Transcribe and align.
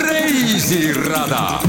reisirada 0.00 1.60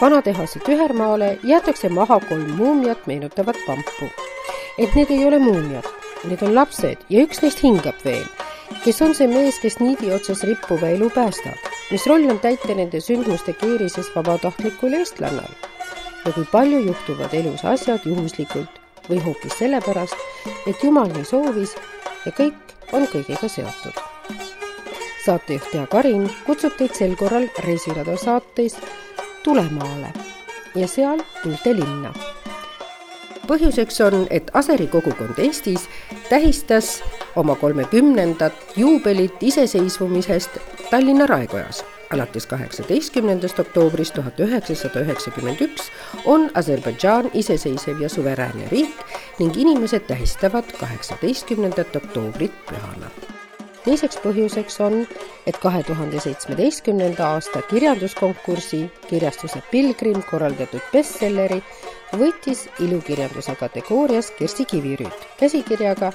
vanatehase 0.00 0.60
Tühermaale 0.60 1.38
jäetakse 1.42 1.88
maha 1.88 2.20
kolm 2.20 2.50
muumiat 2.50 3.06
meenutavat 3.06 3.56
vampu. 3.68 4.35
Ent 4.78 4.94
need 4.94 5.10
ei 5.10 5.24
ole 5.26 5.38
muumiad, 5.38 5.86
need 6.28 6.42
on 6.42 6.54
lapsed 6.54 7.04
ja 7.08 7.22
üks 7.24 7.40
neist 7.42 7.62
hingab 7.64 7.96
veel. 8.04 8.26
kes 8.84 9.00
on 9.02 9.14
see 9.14 9.28
mees, 9.30 9.58
kes 9.62 9.78
niidi 9.80 10.10
otsas 10.12 10.42
rippuva 10.44 10.90
elu 10.96 11.10
päästab? 11.14 11.56
mis 11.90 12.06
roll 12.06 12.28
on 12.30 12.38
täita 12.42 12.74
nende 12.74 13.00
sündmuste 13.00 13.54
keerises 13.60 14.10
vabatahtlikul 14.14 14.98
eestlannal? 15.00 15.52
ja 16.24 16.32
kui 16.32 16.44
palju 16.52 16.82
juhtuvad 16.88 17.34
elus 17.34 17.64
asjad 17.64 18.04
juhuslikult 18.04 18.80
või 19.08 19.20
hoopis 19.22 19.58
sellepärast, 19.60 20.16
et 20.66 20.82
Jumal 20.82 21.12
nii 21.14 21.24
soovis 21.24 21.76
ja 22.26 22.32
kõik 22.34 22.76
on 22.92 23.06
kõigega 23.10 23.48
seotud. 23.48 24.00
saatejuht 25.24 25.74
Jaak 25.74 25.90
Karin 25.90 26.28
kutsub 26.46 26.76
teid 26.78 26.94
sel 26.94 27.16
korral 27.16 27.48
Reisirada 27.64 28.16
saates 28.16 28.76
Tulemaale 29.42 30.12
ja 30.74 30.88
seal 30.88 31.22
Tuulte 31.42 31.74
linna. 31.74 32.12
Põhjuseks 33.46 34.00
on, 34.06 34.26
et 34.30 34.50
Aseri 34.54 34.86
kogukond 34.86 35.38
Eestis 35.38 35.88
tähistas 36.28 37.00
oma 37.36 37.54
kolmekümnendat 37.54 38.76
juubelit 38.76 39.42
iseseisvumisest 39.42 40.58
Tallinna 40.90 41.26
raekojas. 41.26 41.84
Alates 42.14 42.46
kaheksateistkümnendast 42.46 43.58
oktoobrist 43.58 44.14
tuhat 44.14 44.40
üheksasada 44.40 45.02
üheksakümmend 45.02 45.62
üks 45.66 45.88
on 46.24 46.50
Aserbaidžaan 46.54 47.30
iseseisev 47.34 48.00
ja 48.00 48.08
suveräänne 48.08 48.68
riik 48.70 49.06
ning 49.38 49.56
inimesed 49.56 50.06
tähistavad 50.06 50.70
kaheksateistkümnendat 50.80 51.96
oktoobrit 51.96 52.54
pühana 52.70 53.10
teiseks 53.86 54.18
põhjuseks 54.22 54.80
on, 54.82 55.02
et 55.46 55.58
kahe 55.62 55.82
tuhande 55.86 56.20
seitsmeteistkümnenda 56.22 57.28
aasta 57.36 57.62
kirjanduskonkursi 57.70 58.80
kirjastuse 59.06 59.62
Pilgrim 59.70 60.22
korraldatud 60.30 60.82
bestselleri 60.92 61.60
võitis 62.18 62.66
ilukirjanduse 62.82 63.54
kategoorias 63.60 64.32
Kersti 64.38 64.66
Kivirüüt 64.72 65.28
käsikirjaga, 65.40 66.10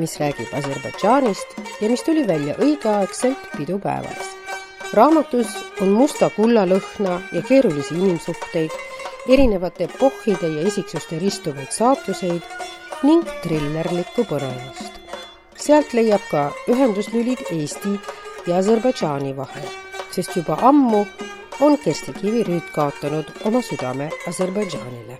mis 0.00 0.16
räägib 0.22 0.52
Aserbaidžaanist 0.56 1.56
ja 1.82 1.90
mis 1.92 2.04
tuli 2.06 2.26
välja 2.26 2.54
õigeaegselt 2.62 3.50
pidupäevaks. 3.56 4.36
raamatus 4.92 5.56
on 5.80 5.92
musta 5.94 6.30
kulla 6.36 6.64
lõhna 6.66 7.20
ja 7.32 7.42
keerulisi 7.42 7.94
inimsuhteid, 7.94 8.70
erinevate 9.28 9.84
epohhide 9.84 10.48
ja 10.56 10.66
isiksuste 10.68 11.18
ristuvaid 11.18 11.70
saatuseid 11.70 12.42
ning 13.02 13.28
trillerlikku 13.42 14.24
põnevust 14.24 14.99
sealt 15.60 15.92
leiab 15.96 16.24
ka 16.30 16.46
ühenduslülid 16.72 17.44
Eesti 17.52 17.92
ja 18.48 18.56
Aserbaidžaani 18.60 19.36
vahel, 19.36 19.68
sest 20.10 20.36
juba 20.36 20.56
ammu 20.70 21.04
on 21.60 21.76
Kersti 21.84 22.16
Kivirüüt 22.16 22.72
kaotanud 22.74 23.28
oma 23.44 23.62
südame 23.62 24.10
Aserbaidžaanile 24.28 25.18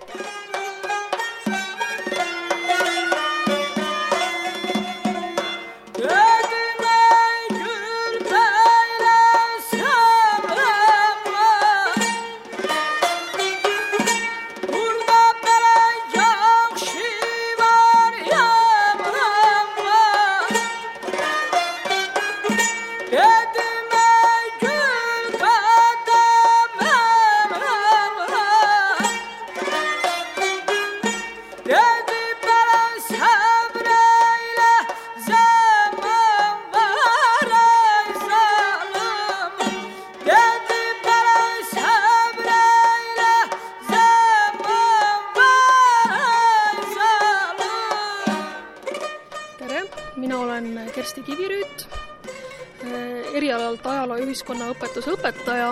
ühiskonnaõpetuse 54.31 55.13
õpetaja, 55.15 55.71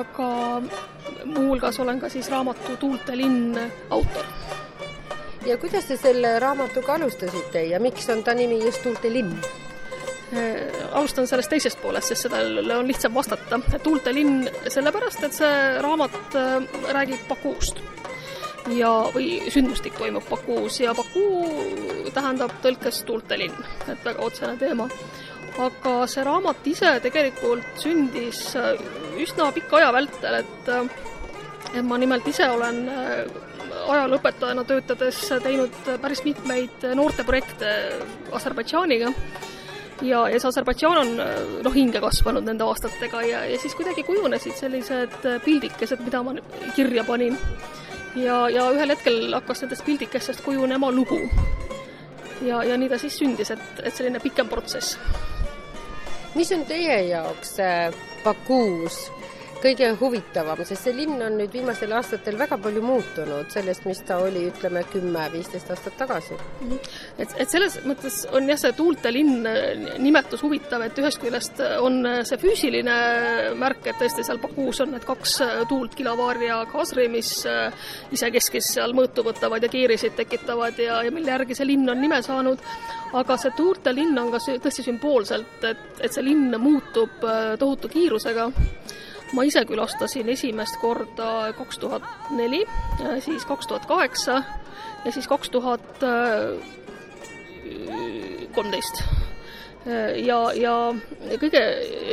aga 0.00 0.28
muuhulgas 1.26 1.80
olen 1.82 2.00
ka 2.00 2.10
siis 2.12 2.30
raamatu 2.30 2.76
Tuulte 2.80 3.16
linn 3.18 3.58
autor. 3.90 4.26
ja 5.46 5.56
kuidas 5.58 5.88
te 5.88 5.96
selle 5.96 6.38
raamatuga 6.38 6.94
alustasite 6.94 7.64
ja 7.72 7.80
miks 7.80 8.08
on 8.10 8.22
ta 8.24 8.34
nimi 8.34 8.60
just 8.64 8.82
Tuulte 8.82 9.12
linn? 9.12 9.34
Eh, 10.28 10.72
alustan 10.92 11.26
sellest 11.26 11.48
teisest 11.48 11.78
poolest, 11.80 12.12
sest 12.12 12.26
sellele 12.28 12.76
on 12.76 12.88
lihtsam 12.88 13.14
vastata. 13.14 13.60
Tuulte 13.82 14.12
linn 14.12 14.44
sellepärast, 14.68 15.24
et 15.24 15.38
see 15.38 15.54
raamat 15.80 16.36
eh, 16.36 16.82
räägib 16.92 17.24
Bakuust 17.30 17.80
ja, 18.76 18.90
või 19.14 19.38
sündmustik 19.52 19.96
toimub 19.98 20.26
Bakuus 20.28 20.80
ja 20.82 20.94
Baku 20.96 21.24
tähendab 22.14 22.52
tõlkes 22.64 23.02
tuulte 23.08 23.38
linn, 23.40 23.66
et 23.88 24.04
väga 24.04 24.24
otsene 24.24 24.56
teema. 24.60 24.88
Aga 25.58 25.94
see 26.10 26.24
raamat 26.26 26.66
ise 26.70 26.94
tegelikult 27.02 27.82
sündis 27.82 28.44
äh, 28.58 28.78
üsna 29.22 29.50
pika 29.54 29.80
aja 29.80 29.92
vältel, 29.96 30.40
et 30.42 30.72
äh, 30.72 30.88
et 31.74 31.84
ma 31.84 31.98
nimelt 32.00 32.26
ise 32.30 32.46
olen 32.48 32.84
äh, 32.88 33.24
ajalooõpetajana 33.88 34.64
töötades 34.68 35.20
teinud 35.42 35.74
päris 36.02 36.22
mitmeid 36.24 36.84
noorteprojekte 36.96 37.72
Aserbaidžaaniga 38.36 39.10
ja, 40.04 40.22
ja 40.28 40.38
see 40.38 40.50
Aserbaidžaan 40.50 41.00
on 41.02 41.12
noh, 41.64 41.74
hinge 41.74 42.00
kasvanud 42.04 42.46
nende 42.46 42.66
aastatega 42.68 43.22
ja, 43.26 43.42
ja 43.48 43.58
siis 43.60 43.76
kuidagi 43.78 44.04
kujunesid 44.06 44.56
sellised 44.60 45.18
pildikesed, 45.44 46.04
mida 46.04 46.22
ma 46.24 46.36
kirja 46.76 47.04
panin 47.08 47.38
ja, 48.16 48.42
ja 48.52 48.68
ühel 48.74 48.92
hetkel 48.92 49.32
hakkas 49.34 49.64
nendest 49.64 49.84
pildikestest 49.88 50.44
kujunema 50.44 50.92
lugu. 50.92 51.20
ja, 52.42 52.62
ja 52.64 52.76
nii 52.76 52.88
ta 52.88 52.98
siis 53.00 53.18
sündis, 53.18 53.50
et, 53.50 53.82
et 53.82 53.94
selline 53.94 54.20
pikem 54.22 54.48
protsess. 54.48 54.98
Mis 56.38 56.52
on 56.54 56.62
teie 56.70 57.00
jaoks 57.08 57.56
Bakuus 58.24 58.98
kõige 59.62 59.88
huvitavam, 59.98 60.60
sest 60.66 60.86
see 60.86 60.94
linn 60.94 61.18
on 61.24 61.36
nüüd 61.38 61.52
viimastel 61.54 61.92
aastatel 61.96 62.38
väga 62.38 62.58
palju 62.62 62.82
muutunud 62.84 63.50
sellest, 63.52 63.86
mis 63.88 64.00
ta 64.06 64.18
oli, 64.22 64.44
ütleme, 64.52 64.84
kümme-viisteist 64.92 65.72
aastat 65.74 65.96
tagasi. 65.98 66.36
Mhm. 66.60 66.78
et, 67.18 67.34
et 67.44 67.50
selles 67.50 67.78
mõttes 67.88 68.20
on 68.34 68.48
jah, 68.48 68.60
see 68.60 68.74
tuulte 68.78 69.12
linn 69.12 69.46
nimetus 70.02 70.42
huvitav, 70.46 70.84
et 70.86 70.98
ühest 71.02 71.20
küljest 71.22 71.62
on 71.82 72.00
see 72.28 72.38
füüsiline 72.40 72.98
märk, 73.58 73.86
et 73.86 73.98
tõesti 73.98 74.26
seal 74.26 74.40
Bakuus 74.42 74.82
on 74.84 74.94
need 74.94 75.06
kaks 75.08 75.38
tuult, 75.70 75.96
Kilavar 75.98 76.38
ja 76.42 76.60
Kasri, 76.70 77.08
mis 77.10 77.32
isekeskis 78.14 78.72
seal 78.76 78.94
mõõtu 78.94 79.24
võtavad 79.26 79.64
ja 79.64 79.72
keerisid 79.72 80.14
tekitavad 80.18 80.78
ja, 80.82 81.02
ja 81.06 81.14
mille 81.14 81.34
järgi 81.34 81.58
see 81.58 81.66
linn 81.72 81.90
on 81.90 82.00
nime 82.00 82.20
saanud, 82.22 82.62
aga 83.18 83.38
see 83.40 83.54
tuulte 83.56 83.94
linn 83.94 84.18
on 84.20 84.30
ka 84.34 84.40
tõesti 84.62 84.86
sümboolselt, 84.86 85.58
et, 85.66 85.84
et 85.98 86.14
see 86.14 86.24
linn 86.30 86.54
muutub 86.62 87.26
tohutu 87.58 87.90
kiirusega 87.90 88.50
ma 89.32 89.44
ise 89.44 89.64
külastasin 89.68 90.28
esimest 90.32 90.78
korda 90.80 91.52
kaks 91.58 91.78
tuhat 91.78 92.04
neli, 92.36 92.64
siis 93.24 93.44
kaks 93.48 93.66
tuhat 93.66 93.86
kaheksa 93.86 94.42
ja 95.04 95.12
siis 95.12 95.28
kaks 95.28 95.50
tuhat 95.50 96.04
kolmteist. 98.54 99.02
ja, 100.24 100.38
ja 100.54 100.72
kõige 101.40 101.60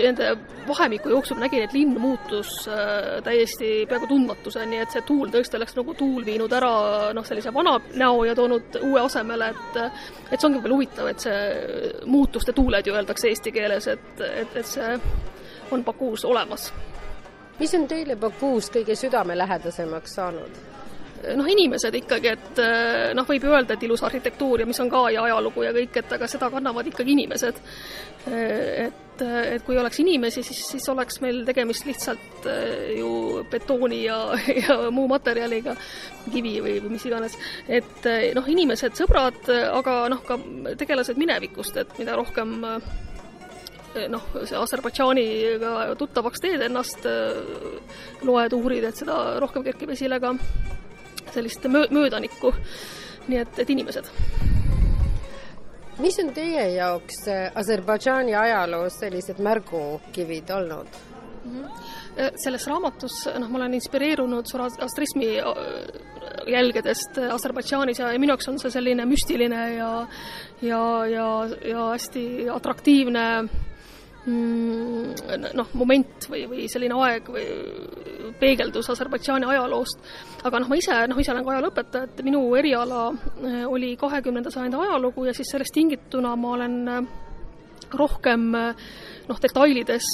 nende 0.04 0.36
vahemiku 0.68 1.10
jooksul 1.10 1.40
nägin, 1.42 1.66
et 1.66 1.74
linn 1.74 1.98
muutus 2.00 2.52
äh, 2.72 3.18
täiesti 3.26 3.86
peaaegu 3.90 4.08
tundmatuseni, 4.08 4.80
et 4.82 4.94
see 4.94 5.04
tuul 5.08 5.32
tõesti 5.34 5.60
oleks 5.60 5.76
nagu 5.76 5.94
tuul 5.98 6.24
viinud 6.26 6.54
ära 6.56 6.72
noh, 7.14 7.26
sellise 7.28 7.54
vana 7.54 7.76
näo 8.00 8.24
ja 8.26 8.36
toonud 8.38 8.80
uue 8.82 9.04
asemele, 9.04 9.52
et 9.52 9.80
et 10.32 10.40
see 10.40 10.48
ongi 10.50 10.64
veel 10.64 10.78
huvitav, 10.78 11.12
et 11.12 11.28
see 11.28 12.02
muutuste 12.10 12.56
tuuled 12.56 12.88
ju 12.88 12.96
öeldakse 12.96 13.30
eesti 13.34 13.54
keeles, 13.56 13.90
et, 13.92 14.26
et, 14.26 14.60
et 14.62 14.76
see 14.76 14.98
on 15.76 15.84
Bakuus 15.84 16.26
olemas 16.26 16.70
mis 17.60 17.76
on 17.78 17.88
teile 17.88 18.16
Bakuus 18.20 18.72
kõige 18.74 18.96
südamelähedasemaks 19.00 20.18
saanud? 20.20 20.64
noh, 21.34 21.48
inimesed 21.50 21.96
ikkagi, 22.02 22.34
et 22.36 22.60
noh, 23.18 23.26
võib 23.28 23.48
ju 23.48 23.54
öelda, 23.54 23.76
et 23.76 23.86
ilus 23.88 24.04
arhitektuur 24.06 24.62
ja 24.62 24.68
mis 24.70 24.80
on 24.84 24.92
ka 24.92 25.06
ja 25.14 25.24
ajalugu 25.26 25.64
ja 25.66 25.72
kõik, 25.76 25.98
et 26.02 26.14
aga 26.18 26.28
seda 26.30 26.50
kannavad 26.54 26.90
ikkagi 26.92 27.16
inimesed. 27.16 27.62
et, 28.28 29.24
et 29.24 29.64
kui 29.66 29.78
oleks 29.80 30.00
inimesi, 30.04 30.44
siis, 30.44 30.62
siis 30.74 30.90
oleks 30.92 31.22
meil 31.24 31.44
tegemist 31.48 31.86
lihtsalt 31.88 32.50
ju 32.98 33.10
betooni 33.52 34.04
ja, 34.04 34.20
ja 34.66 34.78
muu 34.92 35.08
materjaliga, 35.12 35.76
kivi 36.32 36.58
või, 36.62 36.78
või 36.84 36.96
mis 36.98 37.08
iganes. 37.10 37.40
et 37.68 38.10
noh, 38.38 38.54
inimesed, 38.56 38.98
sõbrad, 39.00 39.50
aga 39.72 39.98
noh, 40.14 40.24
ka 40.28 40.40
tegelased 40.78 41.18
minevikust, 41.22 41.82
et 41.82 42.00
mida 42.02 42.18
rohkem 42.20 42.60
noh, 44.12 44.26
see 44.44 44.58
Aserbaidžaaniga 44.60 45.96
tuttavaks 46.00 46.44
teed 46.44 46.64
ennast, 46.68 47.08
loed, 48.26 48.56
uurid, 48.58 48.88
et 48.88 49.04
seda 49.04 49.40
rohkem 49.44 49.66
kerkib 49.66 49.94
esile 49.96 50.20
ka 50.24 50.36
sellist 51.34 51.66
möö-, 51.72 51.90
möödanikku. 51.92 52.54
nii 53.28 53.42
et, 53.42 53.60
et 53.60 53.70
inimesed. 53.70 54.10
mis 56.00 56.20
on 56.22 56.34
teie 56.34 56.68
jaoks 56.76 57.26
Aserbaidžaani 57.56 58.36
ajaloos 58.36 59.00
sellised 59.00 59.40
märgukivid 59.40 60.50
olnud 60.50 60.88
mm? 61.46 61.62
-hmm 61.62 62.04
selles 62.16 62.68
raamatus, 62.68 63.16
noh, 63.40 63.50
ma 63.52 63.58
olen 63.58 63.74
inspireerunud 63.74 64.48
Zoroastrismi 64.48 65.28
jälgedest 66.48 67.18
Aserbaidžaanis 67.32 68.00
ja, 68.00 68.12
ja 68.14 68.20
minu 68.20 68.32
jaoks 68.34 68.48
on 68.48 68.60
see 68.60 68.72
selline 68.72 69.06
müstiline 69.06 69.62
ja 69.76 69.90
ja, 70.62 70.82
ja, 71.12 71.28
ja 71.66 71.88
hästi 71.92 72.50
atraktiivne 72.54 73.26
noh, 74.26 75.74
moment 75.78 76.28
või, 76.32 76.46
või 76.50 76.70
selline 76.72 76.98
aeg 77.06 77.28
või 77.30 77.46
peegeldus 78.40 78.90
Aserbaidžaani 78.90 79.46
ajaloost. 79.50 80.00
aga 80.44 80.62
noh, 80.62 80.70
ma 80.70 80.80
ise, 80.80 80.96
noh, 81.10 81.20
ise 81.22 81.34
olen 81.34 81.46
ka 81.46 81.54
ajalooõpetaja, 81.56 82.10
et 82.10 82.24
minu 82.26 82.42
eriala 82.58 83.04
äh, 83.12 83.62
oli 83.70 83.96
kahekümnenda 84.00 84.52
sajandi 84.54 84.82
ajalugu 84.82 85.28
ja 85.28 85.34
siis 85.34 85.52
sellest 85.54 85.74
tingituna 85.74 86.36
ma 86.36 86.56
olen 86.58 86.76
äh, 86.90 87.02
rohkem 87.94 88.50
äh, 88.58 88.86
noh, 89.30 89.40
detailides 89.42 90.10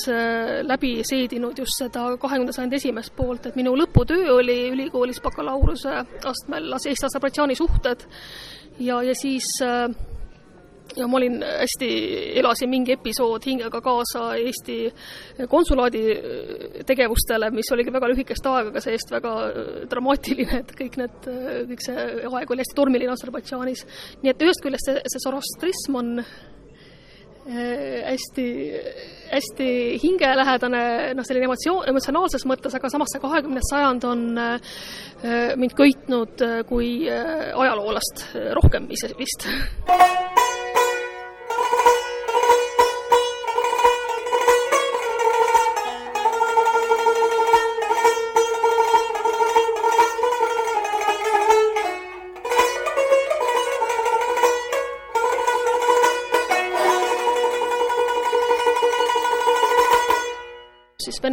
läbi 0.68 0.94
seedinud 1.08 1.58
just 1.60 1.80
seda 1.80 2.06
kahekümnenda 2.20 2.56
sajandi 2.56 2.80
esimest 2.80 3.16
poolt, 3.16 3.48
et 3.48 3.60
minu 3.60 3.74
lõputöö 3.80 4.38
oli 4.38 4.60
ülikoolis 4.72 5.20
bakalaureuse 5.24 5.98
astmel 6.28 6.72
Eesti-Aserbaidžaani 6.78 7.58
suhted 7.60 8.08
ja, 8.80 9.02
ja 9.04 9.16
siis 9.16 9.48
äh, 9.66 9.90
ja 10.96 11.08
ma 11.08 11.18
olin 11.18 11.40
hästi, 11.44 11.90
elasin 12.40 12.70
mingi 12.70 12.96
episood 12.96 13.46
hingega 13.46 13.82
kaasa 13.84 14.32
Eesti 14.40 14.78
konsulaadi 15.50 16.04
äh, 16.12 16.86
tegevustele, 16.88 17.52
mis 17.56 17.72
oligi 17.72 17.94
väga 17.94 18.12
lühikest 18.12 18.48
aega, 18.52 18.72
aga 18.74 18.84
see-eest 18.84 19.14
väga 19.16 19.34
äh, 19.48 19.74
dramaatiline, 19.92 20.62
et 20.64 20.74
kõik 20.78 20.98
need, 21.02 21.28
äh, 21.32 21.52
kõik 21.72 21.86
see 21.86 22.08
aeg 22.28 22.56
oli 22.56 22.66
hästi 22.66 22.78
tormiline 22.78 23.14
Aserbaidžaanis. 23.16 23.86
nii 24.24 24.34
et 24.34 24.48
ühest 24.48 24.64
küljest 24.64 24.90
see, 24.90 25.04
see 25.14 25.28
sorostrism 25.28 26.02
on 26.02 26.18
hästi, 27.42 28.44
hästi 29.32 29.68
hingelähedane, 30.04 30.84
noh, 31.18 31.26
selline 31.26 31.48
emotsioon, 31.50 31.88
emotsionaalses 31.90 32.46
mõttes, 32.46 32.76
aga 32.78 32.92
samas 32.94 33.10
see 33.16 33.24
kahekümnes 33.24 33.66
sajand 33.74 34.06
on 34.06 34.24
mind 35.58 35.76
köitnud 35.76 36.46
kui 36.70 36.94
ajaloolast 37.10 38.28
rohkem 38.62 38.88
ise 38.94 39.10
vist 39.18 39.50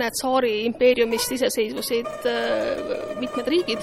Vene 0.08 0.16
tsaari 0.16 0.52
impeeriumist 0.64 1.32
iseseisvusid 1.36 2.06
äh, 2.24 3.16
mitmed 3.20 3.48
riigid. 3.48 3.82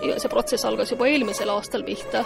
see 0.00 0.28
protsess 0.32 0.64
algas 0.64 0.92
juba 0.94 1.08
eelmisel 1.10 1.50
aastal 1.52 1.82
pihta 1.84 2.22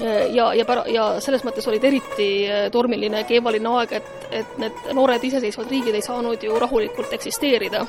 äh, 0.00 0.32
ja, 0.34 0.48
ja 0.56 0.64
pära-, 0.64 0.86
ja 0.88 1.04
selles 1.20 1.44
mõttes 1.44 1.68
olid 1.68 1.84
eriti 1.84 2.28
äh, 2.48 2.64
tormiline 2.72 3.20
ja 3.20 3.28
keevaline 3.28 3.74
aeg, 3.76 3.92
et, 4.00 4.08
et 4.40 4.56
need 4.58 4.88
noored 4.96 5.28
iseseisvad 5.28 5.70
riigid 5.70 5.94
ei 5.94 6.02
saanud 6.02 6.48
ju 6.48 6.56
rahulikult 6.58 7.12
eksisteerida. 7.12 7.84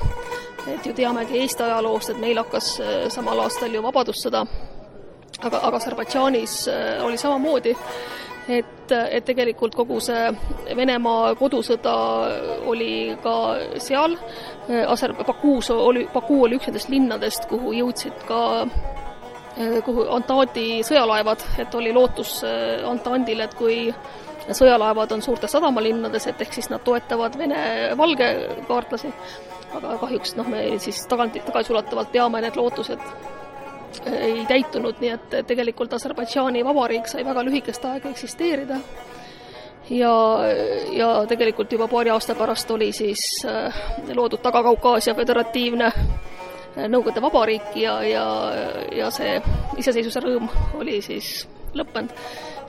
et 0.76 0.86
ju 0.86 0.94
teamegi 0.94 1.40
Eesti 1.40 1.64
ajaloost, 1.64 2.12
et 2.12 2.20
meil 2.20 2.44
hakkas 2.44 2.74
samal 3.16 3.40
aastal 3.48 3.72
ju 3.72 3.82
vabadussõda, 3.88 4.44
aga, 5.40 5.64
aga 5.64 5.76
Aserbaidžaanis 5.80 6.60
oli 7.08 7.18
samamoodi 7.18 7.76
et, 8.48 8.92
et 8.92 9.26
tegelikult 9.26 9.76
kogu 9.76 10.00
see 10.04 10.30
Venemaa 10.76 11.34
kodusõda 11.40 11.96
oli 12.70 13.16
ka 13.24 13.36
seal, 13.84 14.16
Aser-, 14.88 15.16
Bakuus 15.18 15.72
oli, 15.74 16.08
Baku 16.14 16.44
oli 16.46 16.60
üks 16.60 16.70
nendest 16.70 16.92
linnadest, 16.94 17.50
kuhu 17.52 17.74
jõudsid 17.76 18.24
ka 18.28 18.42
kuhu 19.86 20.06
Antanti 20.14 20.84
sõjalaevad, 20.86 21.44
et 21.64 21.76
oli 21.76 21.94
lootus 21.94 22.40
Antandil, 22.86 23.42
et 23.42 23.56
kui 23.58 23.88
sõjalaevad 24.48 25.12
on 25.16 25.24
suurtes 25.26 25.52
sadamalinnades, 25.52 26.28
et 26.30 26.42
ehk 26.46 26.54
siis 26.56 26.70
nad 26.72 26.84
toetavad 26.86 27.38
Vene 27.40 27.62
valgekaartlasi, 27.98 29.12
aga 29.78 29.98
kahjuks 30.04 30.38
noh, 30.38 30.48
me 30.52 30.64
siis 30.84 31.02
tagant, 31.10 31.36
tagasiulatuvalt 31.50 32.14
peame 32.14 32.42
need 32.46 32.56
lootused 32.60 33.02
ei 34.12 34.46
täitunud, 34.48 35.00
nii 35.02 35.14
et 35.14 35.38
tegelikult 35.48 35.94
Aserbaidžaani 35.94 36.66
vabariik 36.66 37.08
sai 37.08 37.26
väga 37.26 37.44
lühikest 37.48 37.86
aega 37.90 38.10
eksisteerida 38.10 38.82
ja, 39.90 40.14
ja 40.92 41.10
tegelikult 41.28 41.72
juba 41.72 41.88
paari 41.88 42.12
aasta 42.12 42.36
pärast 42.36 42.72
oli 42.72 42.92
siis 42.92 43.46
äh, 43.46 43.84
loodud 44.16 44.42
Taga-Kaukaasia 44.44 45.16
Föderatiivne 45.16 45.86
äh, 45.86 46.88
Nõukogude 46.88 47.22
Vabariik 47.22 47.76
ja, 47.76 48.02
ja, 48.04 48.26
ja 48.96 49.12
see 49.14 49.40
iseseisvuse 49.78 50.22
rõõm 50.24 50.52
oli 50.80 51.02
siis 51.02 51.48
lõppenud. 51.78 52.14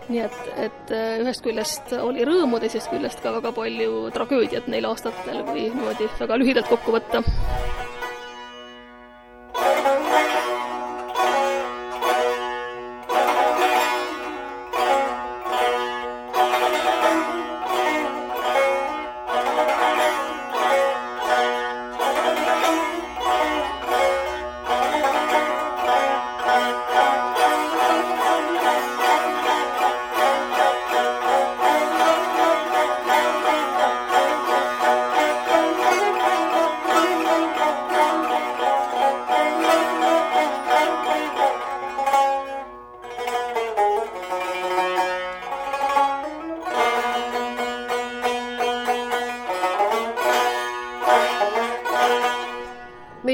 nii 0.08 0.22
et, 0.24 0.38
et 0.56 0.92
äh, 0.96 1.18
ühest 1.20 1.44
küljest 1.44 1.92
oli 2.00 2.24
rõõmu, 2.24 2.60
teisest 2.62 2.88
küljest 2.88 3.20
ka 3.20 3.34
väga 3.34 3.52
palju 3.52 4.08
tragöödiat 4.14 4.68
neil 4.72 4.88
aastatel, 4.88 5.42
kui 5.50 5.68
niimoodi 5.68 6.08
väga 6.20 6.38
lühidalt 6.40 6.70
kokku 6.70 6.96
võtta. 6.96 7.22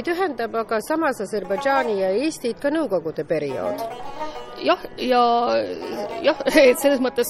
Meid 0.05 0.17
ühendab 0.17 0.55
aga 0.55 0.81
samas 0.83 1.21
Aserbaidžaani 1.21 2.01
ja 2.01 2.11
Eestit 2.13 2.61
ka 2.61 2.71
Nõukogude 2.71 3.25
periood. 3.25 3.81
jah, 4.63 4.79
ja 4.99 5.23
jah, 6.23 6.41
et 6.57 6.79
selles 6.79 7.01
mõttes 7.01 7.29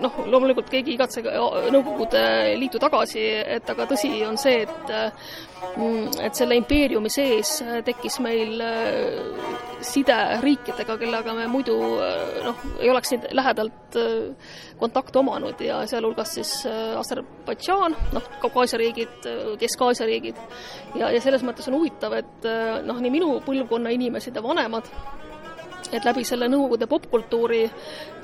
noh, 0.00 0.24
loomulikult 0.26 0.70
keegi 0.70 0.92
ei 0.92 0.96
igatse 0.96 1.22
Nõukogude 1.22 2.56
Liitu 2.56 2.78
tagasi, 2.78 3.20
et 3.56 3.68
aga 3.68 3.86
tõsi 3.86 4.24
on 4.26 4.38
see, 4.38 4.64
et 4.64 4.94
et 6.22 6.34
selle 6.36 6.56
impeeriumi 6.56 7.10
sees 7.10 7.58
tekkis 7.84 8.20
meil 8.20 8.60
side 9.86 10.16
riikidega, 10.42 10.96
kellega 11.00 11.34
me 11.36 11.46
muidu 11.50 11.76
noh, 12.44 12.62
ei 12.80 12.90
oleks 12.90 13.14
nii 13.14 13.34
lähedalt 13.36 13.98
kontakte 14.80 15.20
omanud 15.20 15.60
ja 15.64 15.82
sealhulgas 15.88 16.34
siis 16.38 16.54
Aserbaidžaan, 16.98 17.96
noh, 18.16 18.30
Kaukaasia 18.42 18.80
riigid, 18.80 19.28
Kesk-Aasia 19.60 20.08
riigid, 20.08 20.40
ja, 20.98 21.10
ja 21.14 21.20
selles 21.22 21.44
mõttes 21.46 21.68
on 21.70 21.78
huvitav, 21.78 22.16
et 22.18 22.48
noh, 22.86 22.98
nii 23.00 23.12
minu 23.14 23.36
põlvkonna 23.46 23.94
inimesed 23.94 24.34
ja 24.34 24.42
vanemad 24.44 24.90
et 25.92 26.04
läbi 26.04 26.24
selle 26.26 26.48
Nõukogude 26.50 26.86
popkultuuri 26.90 27.62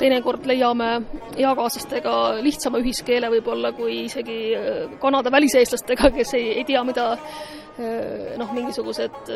teinekord 0.00 0.46
leiame 0.48 0.90
eakaaslastega 1.38 2.14
lihtsama 2.44 2.80
ühiskeele 2.82 3.30
võib-olla 3.34 3.72
kui 3.76 4.04
isegi 4.06 4.38
äh, 4.56 4.78
Kanada 5.02 5.32
väliseestlastega, 5.32 6.12
kes 6.16 6.34
ei, 6.38 6.54
ei 6.60 6.64
tea, 6.68 6.84
mida 6.86 7.10
äh, 7.12 8.38
noh, 8.40 8.54
mingisugused 8.56 9.34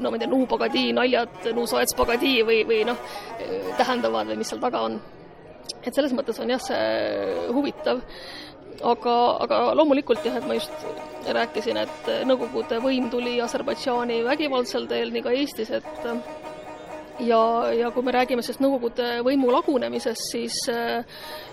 no 0.00 0.10
ma 0.10 0.16
ei 0.16 0.24
tea, 0.24 0.32
nuupagadi 0.32 0.88
naljad, 0.96 1.52
nuusoetspagadi 1.56 2.40
või, 2.48 2.62
või 2.68 2.82
noh, 2.88 3.04
tähendavad 3.78 4.32
või 4.32 4.40
mis 4.40 4.52
seal 4.52 4.62
taga 4.62 4.86
on. 4.88 4.98
et 5.82 5.94
selles 5.94 6.12
mõttes 6.16 6.40
on 6.42 6.50
jah, 6.50 6.62
see 6.62 7.46
huvitav 7.54 8.02
aga, 8.84 9.14
aga 9.44 9.60
loomulikult 9.76 10.24
jah, 10.26 10.36
et 10.38 10.46
ma 10.48 10.56
just 10.58 10.72
rääkisin, 11.36 11.80
et 11.80 12.10
Nõukogude 12.28 12.80
võim 12.82 13.08
tuli 13.10 13.36
Aserbaidžaani 13.42 14.22
vägivaldsel 14.26 14.86
teel, 14.90 15.12
nii 15.14 15.24
ka 15.24 15.34
Eestis, 15.34 15.72
et 15.80 16.06
ja, 17.20 17.40
ja 17.72 17.90
kui 17.94 18.04
me 18.04 18.14
räägime 18.14 18.44
sellest 18.44 18.62
Nõukogude 18.64 19.20
võimu 19.26 19.50
lagunemisest, 19.54 20.30
siis 20.32 20.58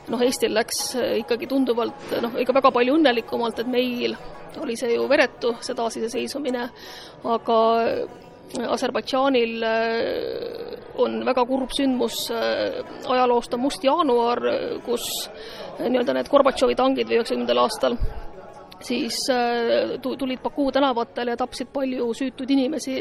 noh, 0.10 0.24
Eestil 0.24 0.54
läks 0.56 0.94
ikkagi 1.24 1.48
tunduvalt 1.52 2.16
noh, 2.24 2.38
ikka 2.42 2.56
väga 2.60 2.74
palju 2.76 2.98
õnnelikumalt, 3.00 3.64
et 3.64 3.72
meil 3.72 4.18
oli 4.62 4.76
see 4.78 4.94
ju 4.94 5.08
veretu, 5.10 5.56
see 5.64 5.78
taasiseseisvumine, 5.78 6.68
aga 7.36 7.60
Aserbaidžaanil 8.54 9.64
on 11.02 11.16
väga 11.26 11.46
kurb 11.50 11.72
sündmus, 11.74 12.28
ajaloost 12.30 13.56
on 13.56 13.64
Must 13.64 13.88
jaanuar, 13.88 14.44
kus 14.86 15.08
nii-öelda 15.80 16.20
need 16.20 16.30
Gorbatšovi 16.30 16.78
tangid 16.78 17.10
või 17.10 17.18
üheksakümnendal 17.22 17.64
aastal 17.64 17.98
siis 18.84 19.18
äh, 19.30 20.00
tulid 20.02 20.42
Baku 20.44 20.72
tänavatele 20.72 21.32
ja 21.32 21.38
tapsid 21.38 21.72
palju 21.74 22.12
süütuid 22.14 22.52
inimesi, 22.52 22.98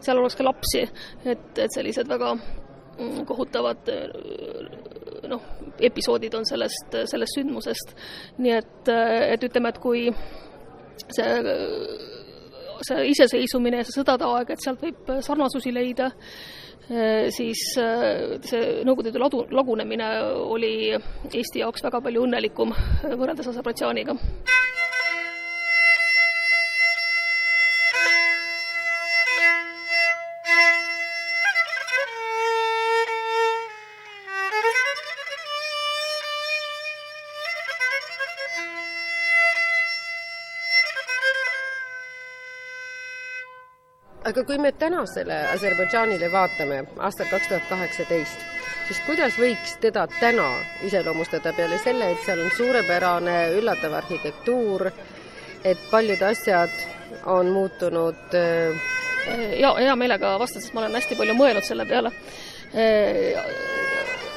sealhulgas 0.00 0.36
ka 0.38 0.44
lapsi. 0.44 0.84
et, 1.24 1.58
et 1.58 1.74
sellised 1.74 2.08
väga 2.08 2.34
mm, 2.34 3.24
kohutavad 3.26 3.90
äh, 3.90 5.28
noh, 5.28 5.42
episoodid 5.80 6.34
on 6.34 6.46
sellest, 6.46 6.96
sellest 7.10 7.38
sündmusest. 7.38 7.96
nii 8.38 8.54
et, 8.56 8.88
äh, 8.88 9.32
et 9.34 9.44
ütleme, 9.44 9.74
et 9.74 9.82
kui 9.82 10.08
see 11.10 11.36
see 12.80 13.10
iseseisvumine 13.12 13.82
ja 13.82 13.84
see 13.84 13.98
sõdade 13.98 14.24
aeg, 14.24 14.54
et 14.54 14.62
sealt 14.64 14.80
võib 14.80 15.10
sarnasusi 15.20 15.68
leida, 15.74 16.06
siis 17.36 17.60
see 17.76 18.62
Nõukogude 18.88 19.12
Liidu 19.12 19.20
ladu, 19.20 19.42
lagunemine 19.52 20.08
oli 20.40 20.72
Eesti 20.88 21.60
jaoks 21.60 21.84
väga 21.84 22.00
palju 22.08 22.24
õnnelikum 22.24 22.72
võrreldes 23.04 23.52
Aserbaidžaaniga. 23.52 24.16
Aga 44.30 44.44
kui 44.46 44.58
me 44.62 44.70
tänasele 44.78 45.36
Aserbaidžaanile 45.54 46.28
vaatame, 46.32 46.84
aastal 47.02 47.26
kaks 47.30 47.48
tuhat 47.50 47.66
kaheksateist, 47.70 48.44
siis 48.86 49.00
kuidas 49.06 49.38
võiks 49.40 49.74
teda 49.82 50.06
täna 50.20 50.46
iseloomustada 50.86 51.52
peale 51.56 51.78
selle, 51.82 52.12
et 52.12 52.22
seal 52.26 52.44
on 52.44 52.52
suurepärane 52.54 53.36
üllatav 53.58 53.96
arhitektuur, 53.98 54.86
et 55.64 55.82
paljud 55.90 56.22
asjad 56.30 56.78
on 57.26 57.50
muutunud 57.54 58.38
äh, 58.38 58.94
ja 59.58 59.74
hea 59.78 59.96
meelega 59.98 60.36
vastan, 60.38 60.62
sest 60.62 60.74
ma 60.74 60.84
olen 60.84 60.94
hästi 61.00 61.18
palju 61.18 61.36
mõelnud 61.38 61.66
selle 61.66 61.86
peale. 61.90 62.14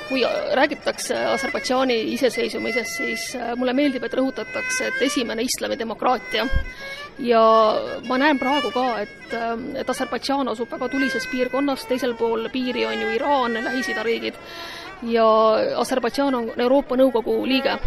Kui 0.04 0.24
räägitakse 0.58 1.16
Aserbaidžaani 1.32 1.96
iseseisvumisest, 2.16 2.98
siis 2.98 3.30
äh, 3.38 3.54
mulle 3.58 3.74
meeldib, 3.78 4.04
et 4.04 4.18
rõhutatakse, 4.18 4.90
et 4.90 5.06
esimene 5.06 5.46
islamidemokraatia 5.46 6.44
ja 7.20 7.44
ma 8.08 8.18
näen 8.18 8.40
praegu 8.40 8.72
ka, 8.74 8.86
et, 9.04 9.34
äh, 9.34 9.54
et 9.82 9.90
Aserbaidžaan 9.90 10.50
asub 10.52 10.72
väga 10.72 10.90
tulises 10.90 11.28
piirkonnas, 11.32 11.86
teisel 11.90 12.16
pool 12.20 12.50
piiri 12.54 12.86
on 12.86 13.02
ju 13.02 13.12
Iraan, 13.16 13.58
Lähis-Ida 13.66 14.04
riigid, 14.04 14.40
ja 15.04 15.28
Aserbaidžaan 15.78 16.36
on 16.36 16.52
Euroopa 16.58 16.96
Nõukogu 16.96 17.42
liige. 17.48 17.78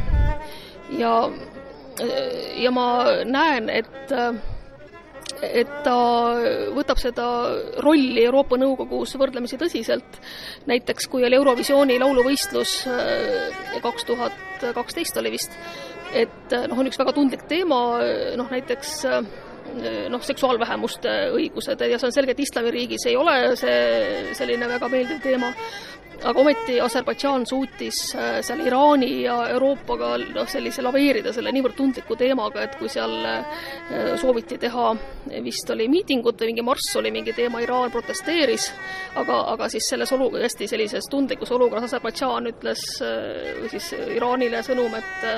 ja, 0.98 1.30
ja 2.56 2.70
ma 2.70 2.86
näen, 3.24 3.70
et 3.70 4.12
et 5.42 5.70
ta 5.84 5.96
võtab 6.76 7.00
seda 7.00 7.26
rolli 7.84 8.24
Euroopa 8.24 8.56
Nõukogus 8.56 9.16
võrdlemisi 9.18 9.58
tõsiselt. 9.60 10.20
näiteks 10.66 11.08
kui 11.12 11.24
oli 11.24 11.36
Eurovisiooni 11.36 11.98
lauluvõistlus 12.00 12.86
äh, 12.86 13.80
kaks 13.82 14.04
tuhat 14.04 14.64
kaksteist 14.74 15.16
oli 15.20 15.34
vist, 15.34 15.52
et 16.14 16.54
äh, 16.54 16.68
noh, 16.70 16.78
on 16.78 16.90
üks 16.90 17.00
väga 17.00 17.14
tundlik 17.16 17.46
teema, 17.50 17.80
noh 18.38 18.52
näiteks 18.52 18.94
äh, 19.10 19.20
noh, 20.12 20.22
seksuaalvähemuste 20.22 21.16
õigused 21.36 21.82
ja 21.82 21.98
see 21.98 22.08
on 22.08 22.14
selge, 22.14 22.36
et 22.36 22.46
islamiriigis 22.46 23.08
ei 23.10 23.18
ole 23.18 23.36
see 23.58 24.32
selline 24.38 24.68
väga 24.70 24.88
meeldiv 24.92 25.20
teema, 25.24 25.52
aga 26.24 26.40
ometi 26.40 26.78
Aserbaidžaan 26.80 27.44
suutis 27.48 27.98
äh, 28.16 28.38
seal 28.46 28.62
Iraani 28.66 29.10
ja 29.24 29.36
Euroopaga 29.52 30.14
noh, 30.22 30.48
sellise 30.48 30.84
laveerida 30.84 31.32
selle 31.34 31.52
niivõrd 31.54 31.76
tundliku 31.76 32.16
teemaga, 32.18 32.64
et 32.64 32.78
kui 32.80 32.88
seal 32.92 33.14
äh, 33.28 33.68
sooviti 34.20 34.58
teha, 34.62 34.88
vist 35.44 35.70
oli 35.74 35.88
miitingut 35.92 36.40
või 36.40 36.52
mingi 36.52 36.66
marss 36.66 36.96
oli 37.00 37.12
mingi 37.14 37.36
teema, 37.36 37.60
Iraan 37.64 37.92
protesteeris, 37.94 38.70
aga, 39.20 39.42
aga 39.54 39.70
siis 39.72 39.88
selles 39.92 40.12
olu-, 40.16 40.32
hästi 40.40 40.68
sellises 40.70 41.10
tundlikus 41.12 41.52
olukorras 41.56 41.90
Aserbaidžaan 41.90 42.52
ütles 42.52 42.84
äh, 43.04 43.56
või 43.60 43.72
siis 43.76 43.92
Iraanile 44.16 44.64
sõnum, 44.66 44.96
et 44.96 45.30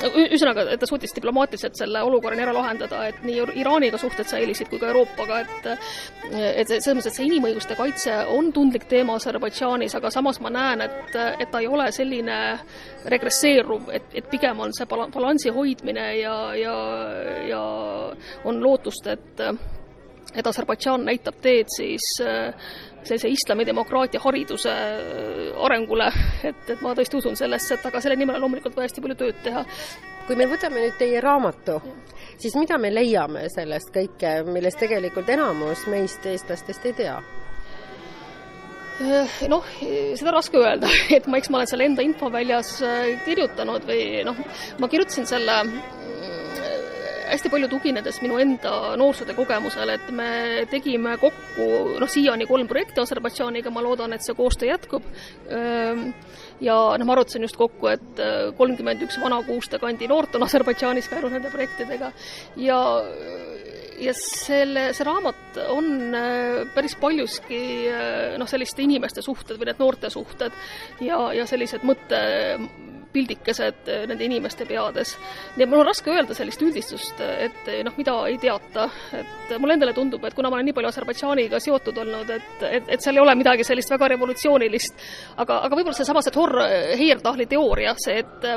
ühesõnaga, 0.00 0.64
et 0.72 0.80
ta 0.80 0.88
suutis 0.88 1.14
diplomaatiliselt 1.16 1.78
selle 1.78 2.02
olukorra 2.06 2.38
ära 2.40 2.54
lahendada, 2.54 3.02
et 3.08 3.22
nii 3.26 3.44
Iraaniga 3.60 3.98
suhted 4.00 4.28
säilisid 4.28 4.70
kui 4.70 4.80
ka 4.80 4.90
Euroopaga, 4.90 5.40
et 5.40 5.68
et 6.30 6.68
selles 6.68 6.94
mõttes, 6.96 7.10
et 7.10 7.18
see 7.18 7.26
inimõiguste 7.26 7.76
kaitse 7.78 8.14
on 8.30 8.52
tundlik 8.54 8.86
teema 8.90 9.16
Aserbaidžaanis, 9.18 9.96
aga 9.98 10.12
samas 10.14 10.40
ma 10.40 10.52
näen, 10.54 10.84
et, 10.86 11.16
et 11.42 11.50
ta 11.50 11.60
ei 11.60 11.68
ole 11.68 11.90
selline 11.92 12.38
regresseeruv, 13.10 13.90
et, 13.96 14.14
et 14.14 14.30
pigem 14.30 14.60
on 14.60 14.72
see 14.76 14.86
balansi 14.90 15.52
hoidmine 15.54 16.06
ja, 16.20 16.36
ja, 16.54 16.78
ja 17.48 17.62
on 18.44 18.62
lootust, 18.62 19.06
et 19.10 19.46
et 20.30 20.46
Aserbaidžaan 20.46 21.02
näitab 21.04 21.40
teed 21.42 21.66
siis 21.74 22.04
äh, 22.22 22.54
sellise 23.04 23.28
islamidemokraatia 23.28 24.20
hariduse 24.22 24.70
äh, 24.70 25.64
arengule, 25.64 26.10
et, 26.44 26.62
et 26.68 26.84
ma 26.84 26.94
tõesti 26.96 27.18
usun 27.20 27.36
sellesse, 27.38 27.76
et 27.76 27.90
aga 27.90 28.02
selle 28.02 28.18
nimel 28.20 28.38
on 28.38 28.46
loomulikult 28.46 28.76
vaja 28.76 28.90
hästi 28.90 29.04
palju 29.04 29.18
tööd 29.20 29.42
teha. 29.44 29.64
kui 30.26 30.38
me 30.38 30.46
võtame 30.46 30.82
nüüd 30.84 30.96
teie 30.98 31.20
raamatu, 31.24 31.80
siis 32.38 32.54
mida 32.54 32.78
me 32.78 32.92
leiame 32.92 33.48
sellest 33.50 33.90
kõike, 33.94 34.40
millest 34.46 34.78
tegelikult 34.78 35.28
enamus 35.32 35.86
meist, 35.90 36.26
eestlastest, 36.26 36.86
ei 36.86 36.98
tea? 37.00 37.16
Äh, 39.00 39.38
noh, 39.50 39.64
seda 39.80 40.34
raske 40.36 40.60
öelda, 40.60 40.90
et 41.16 41.26
ma, 41.26 41.40
eks 41.40 41.50
ma 41.50 41.60
olen 41.62 41.72
selle 41.72 41.88
enda 41.88 42.04
infoväljas 42.04 42.76
kirjutanud 43.24 43.88
või 43.88 44.20
noh, 44.28 44.44
ma 44.78 44.92
kirjutasin 44.92 45.26
selle 45.30 45.62
hästi 47.30 47.50
palju 47.52 47.68
tuginedes 47.70 48.20
minu 48.24 48.38
enda 48.42 48.94
noorsootöö 49.00 49.36
kogemusele, 49.38 49.96
et 49.98 50.10
me 50.14 50.30
tegime 50.70 51.16
kokku 51.20 51.68
noh, 52.00 52.10
siiani 52.10 52.46
kolm 52.50 52.68
projekti 52.70 53.02
Aserbaidžaaniga, 53.02 53.72
ma 53.74 53.84
loodan, 53.84 54.14
et 54.14 54.24
see 54.26 54.36
koostöö 54.38 54.70
jätkub. 54.70 55.06
ja 56.60 56.76
noh, 56.98 57.06
ma 57.06 57.16
arvutasin 57.16 57.46
just 57.46 57.58
kokku, 57.60 57.90
et 57.92 58.24
kolmkümmend 58.58 59.06
üks 59.06 59.20
Vana-Kuuste 59.22 59.80
kandi 59.82 60.08
noort 60.10 60.34
on 60.36 60.46
Aserbaidžaanis 60.46 61.08
käinud 61.10 61.32
nende 61.34 61.52
projektidega 61.52 62.12
ja 62.56 62.80
ja 64.00 64.14
selle, 64.16 64.90
see 64.96 65.04
raamat 65.04 65.58
on 65.68 66.14
päris 66.74 66.94
paljuski 67.00 67.60
noh, 68.40 68.48
selliste 68.48 68.84
inimeste 68.84 69.22
suhted 69.24 69.60
või 69.60 69.68
need 69.68 69.82
noorte 69.82 70.10
suhted 70.12 70.56
ja, 71.04 71.18
ja 71.36 71.44
sellised 71.48 71.84
mõtte 71.86 72.20
pildikesed 73.12 73.88
eh, 73.90 74.02
nende 74.08 74.24
inimeste 74.24 74.66
peades. 74.68 75.16
nii 75.56 75.64
et 75.64 75.70
mul 75.70 75.82
on 75.82 75.88
raske 75.90 76.12
öelda 76.12 76.34
sellist 76.36 76.62
üldistust, 76.62 77.20
et 77.20 77.70
eh, 77.70 77.80
noh, 77.86 77.94
mida 77.98 78.16
ei 78.30 78.38
teata, 78.42 78.88
et 79.18 79.54
mulle 79.58 79.78
endale 79.78 79.94
tundub, 79.96 80.24
et 80.24 80.36
kuna 80.36 80.50
ma 80.50 80.58
olen 80.58 80.70
nii 80.70 80.76
palju 80.76 80.90
Aserbaidžaaniga 80.90 81.60
seotud 81.62 81.98
olnud, 82.04 82.30
et, 82.36 82.52
et, 82.68 82.92
et 82.96 83.00
seal 83.02 83.18
ei 83.18 83.24
ole 83.24 83.34
midagi 83.38 83.66
sellist 83.66 83.90
väga 83.92 84.12
revolutsioonilist, 84.14 85.08
aga, 85.36 85.62
aga 85.66 85.80
võib-olla 85.80 85.98
seesama 85.98 86.22
see 86.24 86.34
Thor 86.34 86.54
Heyerdahli 87.00 87.48
teooria, 87.50 87.96
see, 88.00 88.20
et 88.22 88.48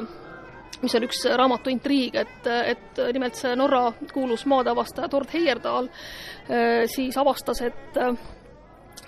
mis 0.84 0.96
on 0.98 1.08
üks 1.08 1.24
raamatu 1.40 1.72
intriig, 1.72 2.16
et, 2.20 2.48
et 2.74 3.04
nimelt 3.16 3.40
see 3.40 3.56
Norra 3.56 3.86
kuulus 4.12 4.46
maadeavastaja 4.52 5.10
Tord 5.12 5.32
Heyerdahl 5.34 5.90
eh, 5.90 6.86
siis 6.92 7.18
avastas, 7.18 7.64
et 7.66 8.02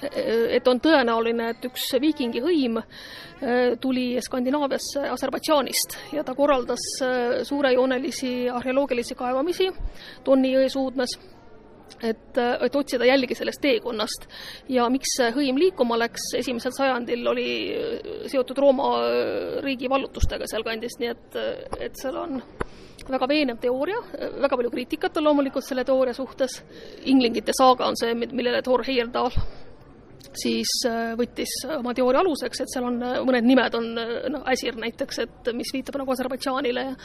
et 0.04 0.68
on 0.68 0.80
tõenäoline, 0.82 1.52
et 1.54 1.66
üks 1.70 1.88
viikingi 2.02 2.42
hõim 2.44 2.80
tuli 3.82 4.16
Skandinaaviasse 4.22 5.06
Aserbaidžaanist 5.14 5.98
ja 6.16 6.24
ta 6.24 6.36
korraldas 6.36 6.86
äh, 7.04 7.44
suurejoonelisi 7.44 8.50
arheoloogilisi 8.50 9.16
kaevamisi 9.16 9.72
Tonni 10.24 10.54
jõe 10.56 10.70
suudmes 10.70 11.18
et, 12.04 12.38
et 12.38 12.76
otsida 12.76 13.06
jälgi 13.06 13.36
sellest 13.36 13.62
teekonnast. 13.62 14.28
ja 14.70 14.88
miks 14.90 15.16
see 15.18 15.32
hõim 15.36 15.60
liikuma 15.60 15.98
läks 16.00 16.34
esimesel 16.42 16.74
sajandil, 16.76 17.28
oli 17.28 17.50
seotud 18.32 18.58
Rooma 18.58 18.90
riigi 19.64 19.90
vallutustega 19.90 20.48
sealkandis, 20.50 20.98
nii 21.00 21.12
et, 21.12 21.38
et 21.80 22.02
seal 22.02 22.18
on 22.20 22.42
väga 23.10 23.28
veenev 23.30 23.60
teooria, 23.62 24.00
väga 24.42 24.58
palju 24.58 24.72
kriitikat 24.74 25.18
on 25.20 25.30
loomulikult 25.30 25.66
selle 25.68 25.86
teooria 25.86 26.14
suhtes, 26.18 26.62
Inglingite 27.12 27.54
saaga 27.58 27.88
on 27.90 28.00
see, 28.00 28.16
millele 28.16 28.64
Thor 28.66 28.84
Heyerdahl 28.88 29.38
siis 30.34 30.72
võttis 31.20 31.54
oma 31.78 31.94
teooria 31.96 32.24
aluseks, 32.24 32.62
et 32.64 32.72
seal 32.74 32.88
on 32.88 33.02
mõned 33.28 33.46
nimed 33.46 33.78
on 33.78 33.92
noh, 33.96 34.46
Äsir 34.52 34.78
näiteks, 34.80 35.20
et 35.26 35.52
mis 35.58 35.74
viitab 35.76 36.00
nagu 36.02 36.14
Aserbaidžaanile 36.16 36.86
ja 36.90 36.96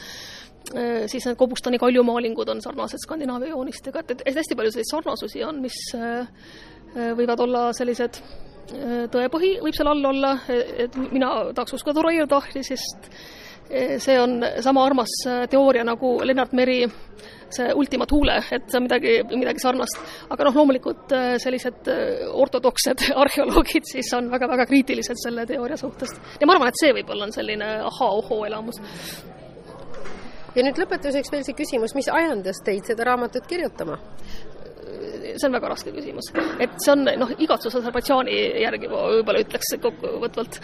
Äh, 0.75 1.09
siis 1.09 1.25
need 1.27 1.39
Kobustani 1.41 1.79
kaljumaalingud 1.79 2.49
on 2.49 2.61
sarnased 2.63 3.01
Skandinaavia 3.03 3.51
joonistega, 3.55 4.05
et, 4.05 4.23
et 4.27 4.37
hästi 4.37 4.55
palju 4.55 4.71
selliseid 4.71 4.93
sarnasusi 4.93 5.43
on, 5.43 5.59
mis 5.65 5.79
äh, 5.97 6.21
äh, 6.21 7.11
võivad 7.19 7.43
olla 7.47 7.71
sellised 7.77 8.21
tõepõhi 9.11 9.57
võib 9.65 9.75
seal 9.75 9.89
all 9.91 10.05
olla, 10.13 10.29
et 10.47 10.95
mina 11.11 11.31
tahaks 11.57 11.75
uskuda 11.75 12.05
Roier 12.07 12.29
Tahli, 12.31 12.61
sest 12.63 13.09
see 14.05 14.15
on 14.21 14.45
sama 14.63 14.85
armas 14.87 15.11
teooria 15.51 15.83
nagu 15.83 16.13
Lennart 16.23 16.55
Meri 16.55 16.85
see 17.57 17.73
Ultima 17.77 18.07
Thule, 18.11 18.37
et 18.53 18.69
see 18.71 18.79
on 18.81 18.87
midagi, 18.87 19.17
midagi 19.33 19.63
sarnast. 19.63 19.99
aga 20.31 20.49
noh, 20.49 20.61
loomulikult 20.61 21.17
sellised 21.43 21.91
ortodoksed 22.31 23.07
arheoloogid 23.25 23.89
siis 23.91 24.13
on 24.19 24.31
väga-väga 24.33 24.69
kriitilised 24.71 25.21
selle 25.25 25.47
teooria 25.49 25.79
suhtes. 25.81 26.15
ja 26.41 26.49
ma 26.49 26.57
arvan, 26.57 26.73
et 26.73 26.81
see 26.81 26.95
võib-olla 27.01 27.29
on 27.29 27.37
selline 27.37 27.75
ahaa-ohoo 27.91 28.45
elamus 28.49 28.81
ja 30.57 30.65
nüüd 30.67 30.79
lõpetuseks 30.83 31.33
veel 31.33 31.45
see 31.47 31.59
küsimus, 31.59 31.95
mis 31.97 32.09
ajendas 32.13 32.63
teid 32.67 32.89
seda 32.89 33.07
raamatut 33.09 33.47
kirjutama? 33.51 33.99
see 35.41 35.47
on 35.47 35.55
väga 35.55 35.71
raske 35.73 35.93
küsimus. 35.95 36.33
et 36.59 36.79
see 36.85 36.93
on 36.95 37.07
noh, 37.23 37.35
igatsus 37.39 37.77
Aserbaidžaani 37.81 38.39
järgi 38.65 38.91
võib-olla 38.91 39.45
ütleks 39.45 39.77
kokkuvõtvalt. 39.83 40.61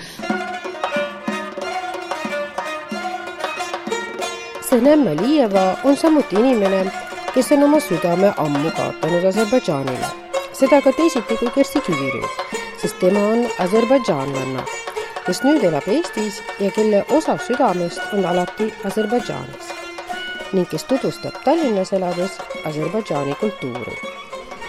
Senem 4.76 5.06
Alijeva 5.08 5.76
on 5.84 5.96
samuti 5.96 6.36
inimene, 6.36 6.92
kes 7.34 7.52
on 7.52 7.62
oma 7.64 7.78
südame 7.80 8.28
ammu 8.36 8.70
kaotanud 8.76 9.24
Aserbaidžaanile. 9.24 10.08
seda 10.52 10.82
ka 10.84 10.92
teisiti 10.92 11.36
kui 11.40 11.48
Kersti 11.54 11.80
Kivirüüt, 11.86 12.42
sest 12.82 12.98
tema 13.00 13.22
on 13.28 13.46
aserbaidžaanlanna 13.58 14.66
kes 15.26 15.40
nüüd 15.46 15.64
elab 15.64 15.88
Eestis 15.88 16.42
ja 16.60 16.68
kelle 16.76 17.00
osa 17.16 17.38
südamest 17.46 18.12
on 18.12 18.28
alati 18.28 18.68
Aserbaidžaanis 18.84 19.72
ning 20.52 20.68
kes 20.68 20.84
tutvustab 20.92 21.40
Tallinnas 21.48 21.94
elades 21.96 22.36
Aserbaidžaani 22.64 23.40
kultuuri. 23.40 23.96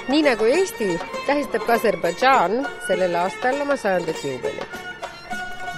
nii 0.08 0.24
nagu 0.30 0.46
Eesti, 0.46 0.90
tähistab 1.28 1.68
ka 1.68 1.74
Aserbaidžaan 1.82 2.64
sellel 2.88 3.20
aastal 3.26 3.62
oma 3.62 3.76
sajandat 3.76 4.24
juubelit. 4.24 4.82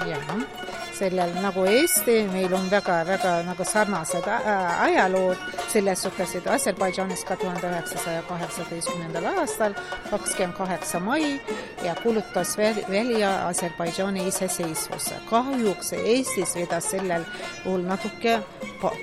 jah 0.05 0.58
sellel 0.99 1.31
nagu 1.43 1.63
Eesti, 1.69 2.15
meil 2.33 2.53
on 2.53 2.67
väga-väga 2.71 3.31
nagu 3.47 3.65
sarnased 3.65 4.27
äh, 4.27 4.81
ajalood 4.83 5.39
selles 5.71 6.03
suhtes, 6.03 6.35
et 6.35 6.47
Aserbaidžaanis 6.51 7.23
ka 7.27 7.37
tuhande 7.39 7.67
üheksasaja 7.69 8.23
kaheksateistkümnendal 8.27 9.29
aastal, 9.31 9.77
kakskümmend 10.09 10.57
kaheksa 10.57 10.99
mai 11.03 11.39
ja 11.85 11.95
kuulutas 12.03 12.57
välja 12.59 13.31
Aserbaidžaani 13.47 14.27
iseseisvuse. 14.27 15.21
kahjuks 15.29 15.93
Eestis 15.93 16.55
vedas 16.55 16.91
sellel 16.91 17.25
puhul 17.63 17.87
natuke 17.87 18.39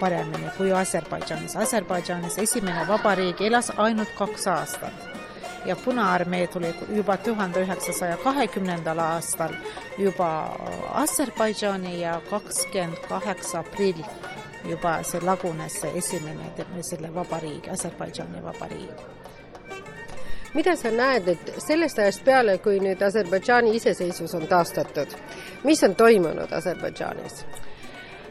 paremini 0.01 0.53
kui 0.59 0.73
Aserbaidžaanis. 0.73 1.57
Aserbaidžaanis 1.57 2.39
esimene 2.39 2.89
vabariik 2.89 3.41
elas 3.41 3.73
ainult 3.77 4.13
kaks 4.19 4.47
aastat 4.47 5.16
ja 5.67 5.77
Punaarmee 5.77 6.47
tuli 6.47 6.75
juba 6.95 7.17
tuhande 7.17 7.63
üheksasaja 7.67 8.17
kahekümnendal 8.17 8.99
aastal 8.99 9.55
juba 9.99 10.31
Aserbaidžaani 11.03 12.01
ja 12.01 12.21
kakskümmend 12.31 13.05
kaheksa 13.09 13.59
aprill 13.59 14.03
juba 14.69 15.03
see 15.03 15.21
lagunes 15.23 15.81
see 15.81 15.93
esimene 15.99 16.83
selle 16.83 17.15
vabariigi, 17.15 17.71
Aserbaidžaani 17.71 18.43
vabariik 18.43 19.07
mida 20.57 20.77
sa 20.77 20.91
näed, 20.91 21.29
et 21.29 21.51
sellest 21.61 21.99
ajast 22.01 22.25
peale, 22.25 22.59
kui 22.65 22.79
nüüd 22.81 23.03
Aserbaidžaani 23.05 23.75
iseseisvus 23.77 24.35
on 24.39 24.47
taastatud, 24.49 25.13
mis 25.65 25.83
on 25.85 25.95
toimunud 25.95 26.53
Aserbaidžaanis? 26.53 27.45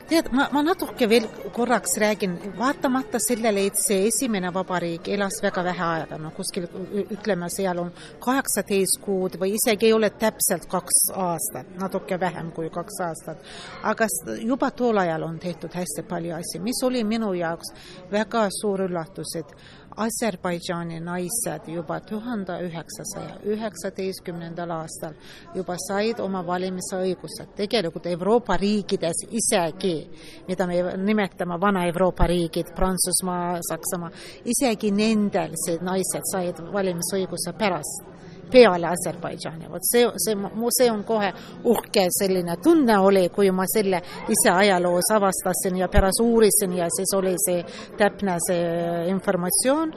Tead, 0.10 0.30
ma, 0.36 0.48
ma 0.54 0.62
natuke 0.66 1.08
veel 1.10 1.26
korraks 1.56 1.98
räägin, 2.02 2.36
vaatamata 2.58 3.20
sellele, 3.22 3.66
et 3.70 3.80
see 3.80 4.08
esimene 4.10 4.52
vabariik 4.54 5.08
elas 5.16 5.40
väga 5.44 5.64
vähe 5.66 5.86
aega, 5.86 6.20
no 6.22 6.32
kuskil 6.36 6.68
ütleme, 7.04 7.50
seal 7.54 7.82
on 7.82 7.92
kaheksateist 8.24 9.00
kuud 9.06 9.40
või 9.42 9.56
isegi 9.60 9.90
ei 9.90 9.96
ole 9.96 10.10
täpselt 10.10 10.68
kaks 10.72 11.10
aastat, 11.26 11.72
natuke 11.82 12.20
vähem 12.22 12.52
kui 12.56 12.70
kaks 12.74 13.00
aastat. 13.08 13.42
aga 13.84 14.08
juba 14.42 14.72
tol 14.72 14.98
ajal 14.98 15.24
on 15.28 15.40
tehtud 15.40 15.74
hästi 15.74 16.06
palju 16.10 16.36
asju, 16.36 16.62
mis 16.64 16.84
oli 16.84 17.04
minu 17.04 17.34
jaoks 17.34 17.74
väga 18.12 18.48
suur 18.62 18.86
üllatus, 18.88 19.36
et 19.40 19.56
Aserbaidžaani 19.96 21.00
naised 21.00 21.68
juba 21.72 22.00
tuhande 22.04 22.58
üheksasaja 22.66 23.38
üheksateistkümnendal 23.48 24.74
aastal 24.76 25.14
juba 25.56 25.78
said 25.88 26.20
oma 26.20 26.42
valimisõigused. 26.48 27.54
tegelikult 27.56 28.06
Euroopa 28.06 28.58
riikides 28.58 29.24
isegi, 29.32 29.96
mida 30.48 30.68
me 30.68 30.82
nimetame 30.98 31.60
Vana-Euroopa 31.62 32.28
riigid, 32.28 32.74
Prantsusmaa, 32.76 33.60
Saksamaa, 33.70 34.12
isegi 34.44 34.92
nendel 34.92 35.56
see 35.66 35.80
naised 35.82 36.28
said 36.32 36.60
valimisõiguse 36.74 37.56
pärast 37.58 38.15
peale 38.52 38.88
Aserbaidžaani, 38.88 39.70
vot 39.72 39.84
see, 39.86 40.06
see, 40.22 40.36
mu 40.36 40.70
see 40.74 40.90
on 40.92 41.04
kohe 41.08 41.32
uhke 41.72 42.08
selline 42.20 42.58
tunne 42.64 42.98
oli, 43.00 43.28
kui 43.34 43.52
ma 43.52 43.66
selle 43.70 44.02
ise 44.32 44.52
ajaloos 44.52 45.12
avastasin 45.16 45.80
ja 45.82 45.90
pärast 45.92 46.22
uurisin 46.24 46.78
ja 46.78 46.90
siis 46.94 47.14
oli 47.18 47.36
see 47.46 47.64
täpne 47.98 48.38
see 48.48 49.10
informatsioon. 49.12 49.94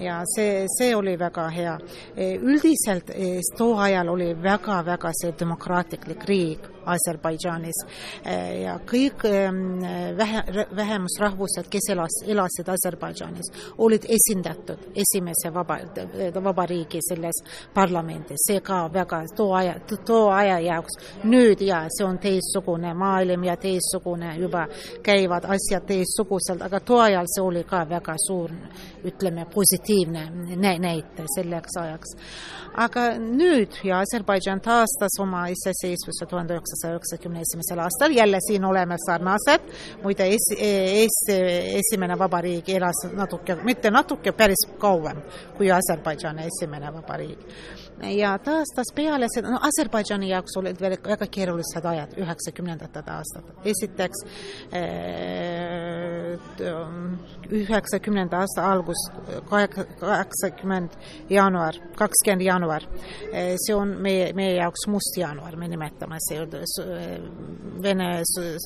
Ja 0.00 0.20
see, 0.34 0.64
see 0.78 0.94
oli 0.96 1.18
väga 1.18 1.48
hea. 1.52 1.78
üldiselt 2.16 3.10
too 3.58 3.76
ajal 3.78 4.08
oli 4.08 4.32
väga-väga 4.42 5.12
see 5.20 5.34
demokraatlik 5.38 6.24
riik 6.28 6.68
Aserbaidžaanis 6.90 7.82
ja 8.62 8.76
kõik 8.86 9.24
vähe, 10.16 10.42
vähemusrahvused, 10.76 11.68
kes 11.70 11.90
elas, 11.94 12.20
elasid 12.26 12.68
Aserbaidžaanis, 12.68 13.50
olid 13.78 14.06
esindatud 14.08 14.90
esimese 14.94 15.52
vaba, 15.54 15.78
vabariigi 16.42 17.00
selles 17.08 17.42
parlamendis, 17.74 18.46
see 18.46 18.60
ka 18.64 18.82
väga 18.92 19.22
too 19.36 19.54
aja, 19.54 19.74
too 20.06 20.28
aja 20.30 20.58
jaoks. 20.60 20.98
nüüd 21.24 21.60
ja 21.60 21.84
see 21.88 22.06
on 22.06 22.18
teistsugune 22.18 22.94
maailm 22.94 23.44
ja 23.44 23.56
teistsugune 23.56 24.34
juba 24.38 24.66
käivad 25.02 25.44
asjad 25.44 25.86
teistsuguselt, 25.86 26.62
aga 26.62 26.80
too 26.80 27.00
ajal 27.00 27.26
see 27.28 27.44
oli 27.44 27.64
ka 27.64 27.84
väga 27.88 28.14
suur, 28.26 28.50
ütleme, 29.04 29.46
positiivne 29.54 30.56
näite 30.56 31.26
selleks 31.34 31.76
ajaks. 31.80 32.16
aga 32.74 33.06
nüüd 33.18 33.80
ja 33.84 34.00
Aserbaidžaan 34.00 34.60
taastas 34.60 35.18
oma 35.20 35.46
iseseisvuse 35.52 36.26
tuhande 36.30 36.54
üheksasaja 36.54 36.79
üheksakümne 36.88 37.42
esimesel 37.44 37.78
aastal, 37.84 38.14
jälle 38.16 38.40
siin 38.40 38.64
oleme 38.64 38.96
sarnased, 39.06 39.68
muide 40.02 40.26
Eesti, 40.32 40.56
Eesti 41.02 41.36
esimene 41.82 42.18
vabariik 42.18 42.68
elas 42.68 43.04
natuke, 43.12 43.58
mitte 43.64 43.90
natuke, 43.90 44.32
päris 44.32 44.66
kauem 44.78 45.20
kui 45.56 45.70
Aserbaidžaani 45.72 46.48
esimene 46.48 46.92
vabariik. 46.94 47.46
Ja 48.02 48.38
taastas 48.38 48.92
peale 48.94 49.26
seda, 49.34 49.50
no 49.54 49.60
Aserbaidžaani 49.68 50.30
jaoks 50.30 50.56
olid 50.60 50.80
veel 50.80 50.96
väga 51.04 51.26
keerulised 51.26 51.84
ajad, 51.84 52.14
üheksakümnendatel 52.20 53.10
aastatel. 53.14 53.54
esiteks 53.72 54.24
üheksakümnenda 57.50 58.40
aasta 58.40 58.66
algus, 58.72 59.02
kaheksakümmend 59.50 60.96
jaanuar, 61.30 61.76
kakskümmend 61.98 62.46
jaanuar, 62.46 62.86
see 63.66 63.74
on 63.74 63.96
meie, 64.02 64.32
meie 64.36 64.56
jaoks 64.56 64.86
must 64.88 65.18
jaanuar, 65.20 65.56
me 65.56 65.68
nimetame 65.68 66.20
see 66.28 66.40
Vene 67.80 68.10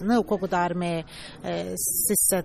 Nõukogude 0.05 0.57
armee 0.59 1.03
eh, 1.44 1.73
sisse 1.79 2.40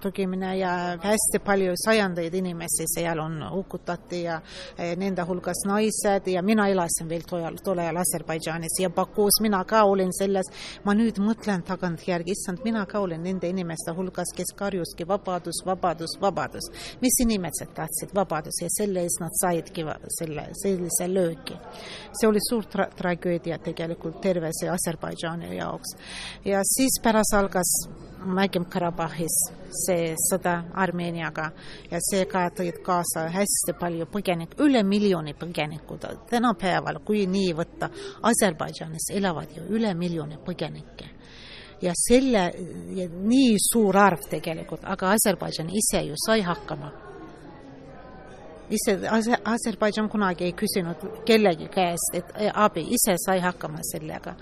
tugimine 0.00 0.54
ja 0.58 0.72
hästi 1.02 1.40
palju 1.44 1.74
sajandeid 1.84 2.34
inimesi 2.34 2.86
seal 2.94 3.20
on 3.22 3.40
hukutati 3.52 4.22
ja 4.24 4.38
eh, 4.78 4.94
nende 5.00 5.24
hulgas 5.28 5.64
naised 5.68 6.28
ja 6.34 6.42
mina 6.42 6.68
elasin 6.68 7.08
veel 7.08 7.24
tollal, 7.28 7.58
tol 7.64 7.80
ajal 7.82 8.00
Aserbaidžaanis 8.02 8.78
ja 8.82 8.90
Bakuus, 8.90 9.40
mina 9.44 9.62
ka 9.64 9.84
olin 9.88 10.12
selles, 10.14 10.50
ma 10.84 10.94
nüüd 10.94 11.20
mõtlen 11.22 11.64
tagantjärgi, 11.66 12.34
issand, 12.34 12.64
mina 12.64 12.84
ka 12.90 13.00
olin 13.04 13.22
nende 13.24 13.48
inimeste 13.50 13.94
hulgas, 13.96 14.34
kes 14.36 14.54
karjuski 14.58 15.06
vabadus, 15.08 15.62
vabadus, 15.66 16.18
vabadus. 16.20 16.70
mis 17.00 17.20
inimesed 17.26 17.74
tahtsid 17.74 18.14
vabadust 18.14 18.62
ja 18.62 18.68
selle 18.78 19.02
eest 19.02 19.20
nad 19.20 19.34
saidki 19.40 19.86
selle, 20.18 20.48
sellise 20.62 21.08
löögi. 21.14 21.56
see 22.12 22.28
oli 22.28 22.40
suur 22.48 22.64
tra 22.64 22.88
tragöödia 22.96 23.58
tegelikult 23.58 24.20
terve 24.20 24.50
see 24.52 24.68
Aserbaidžaan 24.68 25.14
Aserbaidžaani 25.14 25.56
jaoks. 25.56 25.96
ja 26.44 26.60
siis 26.64 27.00
pärast 27.02 27.34
algas 27.34 27.70
Mägim-Karabahhis 28.24 29.36
see 29.84 30.14
sõda 30.28 30.54
Armeeniaga 30.80 31.48
ja 31.90 32.00
seega 32.00 32.46
tõid 32.56 32.80
kaasa 32.84 33.26
hästi 33.34 33.76
palju 33.80 34.06
põgenikke, 34.12 34.60
üle 34.64 34.82
miljoni 34.82 35.34
põgenikud. 35.34 36.06
tänapäeval, 36.30 37.00
kui 37.04 37.26
nii 37.26 37.52
võtta, 37.54 37.90
Aserbaidžaanis 38.22 39.10
elavad 39.14 39.56
ju 39.56 39.66
üle 39.76 39.94
miljoni 39.94 40.38
põgenikke 40.46 41.10
ja 41.82 41.92
selle, 41.94 42.50
nii 43.24 43.56
suur 43.60 43.96
arv 43.96 44.28
tegelikult, 44.30 44.84
aga 44.84 45.14
Aserbaidžan 45.16 45.70
ise 45.70 46.06
ju 46.06 46.14
sai 46.26 46.40
hakkama 46.42 47.03
ise 48.70 48.96
Aserbaidžan 49.44 50.08
kunagi 50.08 50.44
ei 50.48 50.52
küsinud 50.56 51.02
kellegi 51.28 51.68
käest, 51.72 52.14
et 52.16 52.32
abi, 52.54 52.84
ise 52.96 53.16
sai 53.20 53.40
hakkama 53.44 53.82
sellega. 53.92 54.34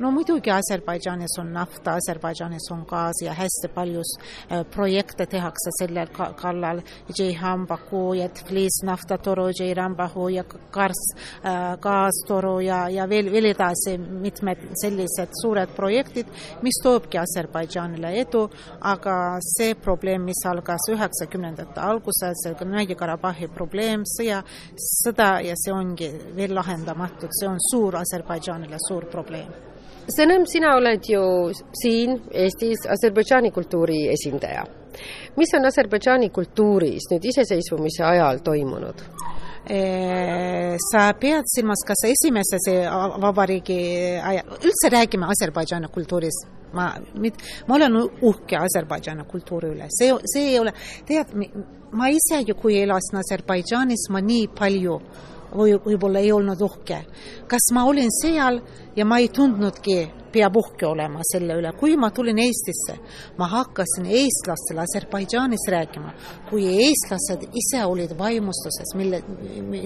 no 0.00 0.10
muidugi 0.10 0.50
Aserbaidžanis 0.50 1.36
on 1.40 1.52
nafta, 1.52 1.96
Aserbaidžanis 2.00 2.70
on 2.72 2.84
gaas 2.88 3.20
ja 3.24 3.34
hästi 3.36 3.68
paljus 3.74 4.14
äh, 4.16 4.64
projekte 4.70 5.26
tehakse 5.26 5.70
selle 5.78 6.06
kallal, 6.40 6.80
Ceyhan, 7.12 7.66
Baku 7.66 8.14
ja 8.14 8.28
Tbilis 8.28 8.80
naftatoru, 8.84 9.50
Ceyran, 9.52 9.96
Bahu 9.96 10.28
ja 10.28 10.44
Kars 10.44 11.02
äh, 11.44 11.76
gaastoru 11.80 12.60
ja, 12.60 12.88
ja 12.88 13.08
veel, 13.08 13.30
veel 13.32 13.50
edasi 13.52 13.98
mitmed 13.98 14.64
sellised 14.80 15.36
suured 15.42 15.74
projektid, 15.76 16.32
mis 16.62 16.80
toobki 16.82 17.20
Aserbaidžaanile 17.20 18.14
edu, 18.22 18.46
aga 18.80 19.36
see 19.44 19.74
probleem, 19.74 20.24
mis 20.24 20.42
algas 20.48 20.88
üheksakümnendate 20.92 21.80
alguses, 21.80 22.46
Mägi-Karabahhi 22.66 23.48
probleem, 23.48 23.65
probleem, 23.66 24.04
sõja, 24.06 24.42
sõda 24.78 25.40
ja 25.44 25.54
see 25.58 25.74
ongi 25.74 26.10
veel 26.36 26.54
lahendamatud, 26.54 27.32
see 27.34 27.48
on 27.50 27.58
suur 27.70 27.98
Aserbaidžaanile 28.00 28.78
suur 28.88 29.08
probleem. 29.10 29.50
Senem, 30.06 30.44
sina 30.46 30.76
oled 30.78 31.02
ju 31.10 31.22
siin 31.74 32.20
Eestis 32.30 32.86
Aserbaidžaani 32.94 33.50
kultuuri 33.50 34.06
esindaja. 34.12 34.64
mis 35.36 35.50
on 35.58 35.66
Aserbaidžaani 35.66 36.30
kultuuris 36.30 37.10
nüüd 37.10 37.24
iseseisvumise 37.24 38.04
ajal 38.04 38.38
toimunud? 38.38 39.02
sa 40.78 41.00
pead 41.18 41.42
silmas, 41.50 41.82
kas 41.82 42.04
esimese 42.06 42.60
see 42.62 42.84
vabariigi 43.20 43.80
aja, 44.22 44.44
üldse 44.62 44.92
räägime 44.94 45.26
Aserbaidžaani 45.26 45.90
kultuurist 45.90 46.46
ma, 46.72 46.92
ma 47.66 47.74
olen 47.74 47.96
uhke 48.22 48.58
Aserbaidžaani 48.60 49.26
kultuuri 49.30 49.72
üle, 49.74 49.88
see, 49.98 50.12
see 50.32 50.52
ei 50.52 50.58
ole, 50.60 50.72
tead, 51.08 51.32
ma 51.92 52.08
isegi, 52.10 52.54
kui 52.58 52.80
elasin 52.82 53.20
Aserbaidžaanis, 53.20 54.08
ma 54.10 54.20
nii 54.20 54.48
palju 54.48 54.98
või 55.56 55.76
võib-olla 55.78 56.20
ei 56.20 56.32
olnud 56.32 56.60
uhke. 56.60 57.04
kas 57.46 57.70
ma 57.72 57.84
olin 57.86 58.10
seal 58.10 58.60
ja 58.96 59.04
ma 59.04 59.18
ei 59.18 59.28
tundnudki 59.28 59.98
peab 60.36 60.56
uhke 60.60 60.86
olema 60.86 61.24
selle 61.32 61.56
üle. 61.60 61.72
kui 61.80 61.96
ma 61.96 62.10
tulin 62.10 62.38
Eestisse, 62.38 62.98
ma 63.38 63.48
hakkasin 63.48 64.06
eestlastele 64.20 64.84
Aserbaidžaanis 64.84 65.66
rääkima, 65.72 66.12
kui 66.50 66.66
eestlased 66.86 67.46
ise 67.56 67.84
olid 67.86 68.12
vaimustuses, 68.18 68.94
mille, 68.98 69.22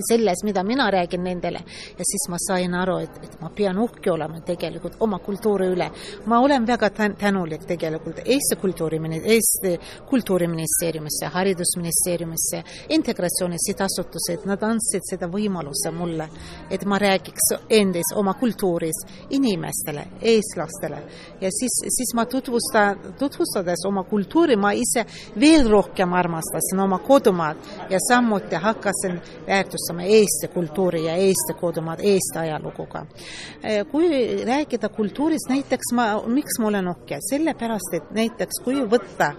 selles, 0.09 0.45
mida 0.45 0.65
mina 0.65 0.91
räägin 0.91 1.25
nendele 1.25 1.63
ja 1.99 2.05
siis 2.11 2.29
ma 2.33 2.39
sain 2.43 2.75
aru, 2.75 2.99
et, 3.05 3.21
et 3.25 3.37
ma 3.41 3.51
pean 3.55 3.79
uhke 3.79 4.11
olema 4.13 4.41
tegelikult 4.47 4.99
oma 5.01 5.19
kultuuri 5.19 5.71
üle. 5.75 5.91
ma 6.27 6.41
olen 6.41 6.67
väga 6.67 6.91
tänulik 7.19 7.67
tegelikult 7.67 8.23
Eesti 8.25 8.57
kultuurimin-, 8.57 9.23
Eesti 9.25 9.79
Kultuuriministeeriumisse, 10.11 11.27
Haridusministeeriumisse, 11.27 12.65
Integratsiooni 12.89 13.57
Sihtasutused, 13.67 14.47
nad 14.49 14.63
andsid 14.63 15.07
seda 15.11 15.29
võimaluse 15.31 15.93
mulle, 15.95 16.29
et 16.71 16.85
ma 16.85 16.99
räägiks 16.99 17.53
endis 17.71 18.13
oma 18.17 18.35
kultuuris 18.35 19.05
inimestele, 19.31 20.07
eestlastele. 20.41 21.03
ja 21.41 21.51
siis, 21.53 21.77
siis 21.97 22.15
ma 22.15 22.27
tutvusta, 22.27 22.97
tutvustades 23.19 23.85
oma 23.89 24.05
kultuuri, 24.05 24.57
ma 24.57 24.73
ise 24.73 25.05
veel 25.41 25.69
rohkem 25.71 26.13
armastasin 26.13 26.81
oma 26.81 26.99
kodumaad 26.99 27.57
ja 27.91 27.99
samuti 28.09 28.57
hakkasin 28.57 29.21
väärtustama 29.47 30.03
Eesti 30.03 30.49
kultuuri 30.49 31.05
ja 31.05 31.15
Eesti 31.15 31.55
kodumaad, 31.61 32.01
Eesti 32.03 32.39
ajaluguga. 32.39 33.07
kui 33.91 34.09
rääkida 34.45 34.89
kultuurist, 34.89 35.49
näiteks 35.49 35.93
ma, 35.95 36.23
miks 36.27 36.59
ma 36.59 36.69
olen 36.69 36.89
uhke, 36.89 37.19
sellepärast 37.31 37.95
et 37.95 38.11
näiteks 38.15 38.63
kui 38.65 38.83
võtta 38.91 39.33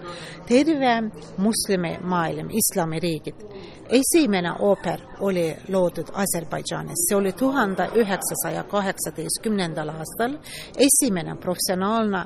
terve 0.48 0.94
muslimimaailm, 1.38 2.50
islamiriigid, 2.62 3.44
esimene 3.92 4.52
ooper 4.58 5.00
oli 5.20 5.46
loodud 5.68 6.10
Aserbaidžaanis, 6.14 7.06
see 7.08 7.16
oli 7.16 7.32
tuhande 7.32 7.86
üheksasaja 8.00 8.64
kaheksateistkümnendal 8.70 9.92
aastal 9.92 10.36
esimene 10.86 11.36
professionaalne 11.40 12.22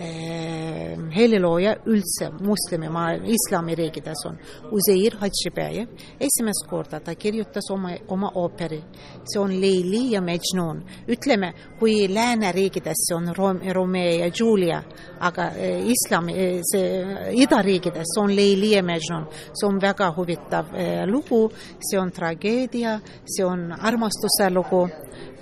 eh, 0.00 0.98
helilooja 1.16 1.76
üldse 1.86 2.30
muslimimaailm, 2.40 3.28
islamiriikides 3.36 4.24
on 4.26 4.38
Uzeir 4.74 5.16
Hadžibejev. 5.20 5.88
esimest 6.20 6.66
korda 6.70 7.00
ta 7.00 7.14
kirjutas 7.14 7.70
oma, 7.70 7.94
oma 8.08 8.30
ooperi, 8.34 8.82
see 9.24 9.40
on 9.40 9.54
Leili 9.60 10.10
ja 10.12 10.20
Mejnun. 10.20 10.82
ütleme, 11.08 11.52
kui 11.78 12.14
lääneriikides 12.14 13.06
see 13.08 13.16
on 13.16 13.30
Romeo 13.72 14.18
ja 14.18 14.30
Julia, 14.40 14.82
aga 15.20 15.50
eh, 15.56 15.86
islami, 15.94 16.32
eh, 16.32 16.60
see 16.72 17.32
idariikides 17.32 18.18
on 18.18 18.36
Leili 18.36 18.74
ja 18.74 18.82
Mejnun, 18.82 19.28
see 19.52 19.68
on 19.68 19.80
väga 19.80 20.12
huvitav 20.16 20.74
eh, 20.74 21.03
lugu, 21.06 21.48
see 21.80 21.98
on 22.00 22.12
tragöödia, 22.12 23.00
see 23.26 23.44
on 23.44 23.72
armastuse 23.72 24.50
lugu 24.50 24.88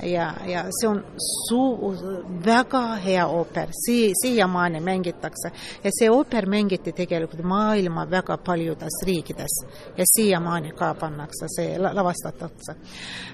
ja, 0.02 0.34
ja 0.46 0.64
see 0.80 0.88
on 0.88 1.04
suu-, 1.48 1.94
väga 2.44 2.94
hea 2.94 3.26
ooper, 3.26 3.68
sii-, 3.86 4.12
siiamaani 4.22 4.80
mängitakse. 4.80 5.50
ja 5.84 5.90
see 5.98 6.10
ooper 6.10 6.46
mängiti 6.46 6.92
tegelikult 6.92 7.42
maailma 7.44 8.10
väga 8.10 8.38
paljudes 8.38 9.02
riikides 9.06 9.66
ja 9.96 10.04
siiamaani 10.16 10.72
ka 10.72 10.94
pannakse, 10.94 11.46
see 11.56 11.78
lavastatakse. 11.78 12.74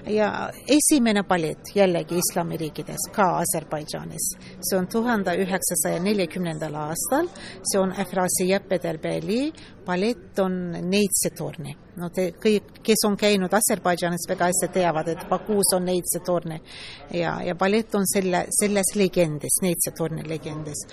ja 0.07 0.49
esimene 0.67 1.23
ballett 1.23 1.75
jällegi 1.75 2.17
islamiriikides, 2.17 3.09
ka 3.11 3.39
Aserbaidžaanis, 3.39 4.29
see 4.61 4.77
on 4.77 4.87
tuhande 4.87 5.35
üheksasaja 5.35 5.99
neljakümnendal 6.03 6.75
aastal, 6.75 7.27
see 7.63 7.79
on 7.79 7.91
Efrasiya 7.91 8.59
Peterbeli 8.59 9.53
ballett 9.89 10.39
on 10.45 10.59
Neitsetorni 10.91 11.75
no 11.99 12.09
te 12.13 12.29
kõik, 12.39 12.79
kes 12.85 13.03
on 13.07 13.17
käinud 13.19 13.53
Aserbaidžaanis, 13.55 14.27
väga 14.29 14.49
hästi 14.49 14.71
teavad, 14.79 15.09
et 15.11 15.25
Bakuus 15.29 15.73
on 15.75 15.85
Neitse 15.89 16.21
torne. 16.25 16.59
Ja, 17.13 17.39
ja 17.43 17.55
ballett 17.59 17.95
on 17.95 18.07
selle, 18.07 18.45
selles 18.59 18.93
legendis, 18.95 19.59
Neitse 19.65 19.93
torni 19.97 20.23
legendis 20.27 20.85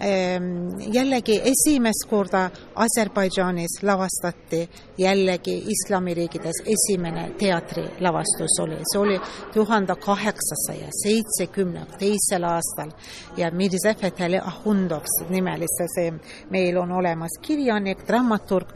ehm,. 0.00 0.78
jällegi 0.94 1.40
esimest 1.50 2.06
korda 2.10 2.44
Aserbaidžaanis 2.84 3.80
lavastati 3.82 4.62
jällegi 4.98 5.56
islamiriikides 5.74 6.62
esimene 6.74 7.30
teatrilavastus 7.38 8.58
oli, 8.62 8.78
see 8.92 9.00
oli 9.00 9.18
tuhande 9.54 9.96
kaheksasaja 9.98 10.92
seitsmekümne 11.02 11.86
teisel 11.98 12.46
aastal. 12.46 12.94
Ja 13.36 13.50
Mirza 13.50 13.94
Fetheli 13.94 14.38
Ahundov 14.38 15.06
nimelise 15.28 15.88
see 15.94 16.12
meil 16.50 16.78
on 16.78 16.92
olemas 16.92 17.34
kirjanik, 17.42 18.06
dramaturg, 18.06 18.27
tema 18.36 18.68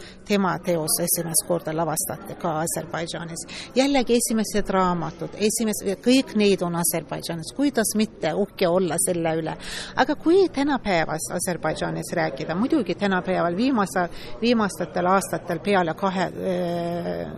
teos 0.65 0.99
esimest 1.01 1.47
korda 1.49 1.73
lavastati 1.77 2.35
ka 2.41 2.61
Aserbaidžaanis. 2.63 3.47
jällegi 3.75 4.17
esimesed 4.17 4.71
raamatud, 4.71 5.35
esimesed, 5.37 6.01
kõik 6.05 6.35
neid 6.37 6.63
on 6.63 6.77
Aserbaidžaanis, 6.77 7.53
kuidas 7.57 7.95
mitte 7.97 8.33
uhke 8.35 8.69
olla 8.69 8.97
selle 8.99 9.35
üle. 9.37 9.57
aga 9.97 10.15
kui 10.15 10.49
tänapäevas 10.49 11.31
Aserbaidžaanis 11.33 12.13
rääkida, 12.13 12.55
muidugi 12.55 12.95
tänapäeval 12.95 13.57
viimase, 13.57 14.09
viimastatel 14.41 15.07
aastatel 15.07 15.59
peale 15.59 15.95
kahe, 15.95 16.29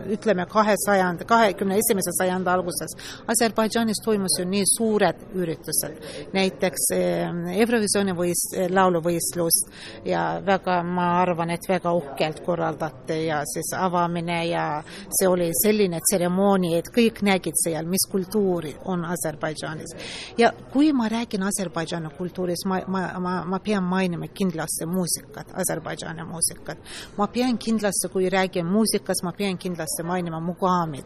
ütleme 0.09 0.45
kahe 0.45 0.75
sajand, 0.85 1.25
kahekümne 1.25 1.75
esimese 1.75 2.11
sajandi 2.17 2.49
alguses, 2.49 2.95
Aserbaidžaanis 3.27 4.01
toimus 4.05 4.39
ju 4.39 4.45
nii 4.45 4.63
suured 4.77 5.25
üritused, 5.35 5.99
näiteks 6.33 6.89
Eurovisiooni 6.95 8.15
võis-, 8.15 8.47
lauluvõistlus 8.69 9.61
ja 10.05 10.41
väga, 10.45 10.81
ma 10.83 11.21
arvan, 11.21 11.49
et 11.55 11.69
väga 11.69 11.93
uhkelt 11.95 12.41
korraldati 12.85 13.27
ja 13.27 13.41
siis 13.45 13.73
avamine 13.73 14.45
ja 14.45 14.83
see 15.09 15.27
oli 15.27 15.49
selline 15.63 15.99
tseremoonia, 15.99 16.79
et 16.79 16.89
kõik 16.93 17.21
nägid 17.21 17.55
seal, 17.63 17.85
mis 17.85 18.07
kultuuri 18.11 18.75
on 18.85 19.05
Aserbaidžaanis. 19.05 19.95
ja 20.37 20.51
kui 20.71 20.93
ma 20.93 21.07
räägin 21.09 21.43
Aserbaidžaani 21.43 22.09
kultuurist, 22.17 22.65
ma, 22.65 22.81
ma, 22.87 23.19
ma, 23.19 23.43
ma 23.45 23.59
pean 23.59 23.83
mainima 23.83 24.27
kindlasti 24.27 24.85
muusikat, 24.85 25.47
Aserbaidžaani 25.53 26.23
muusikat. 26.23 26.77
ma 27.17 27.27
pean 27.27 27.57
kindlasti, 27.57 28.09
kui 28.09 28.29
räägin 28.29 28.65
muusikast, 28.65 29.23
ma 29.23 29.31
pean 29.31 29.57
kindlasti 29.57 30.03
mainima 30.03 30.39
Mugamit, 30.39 31.05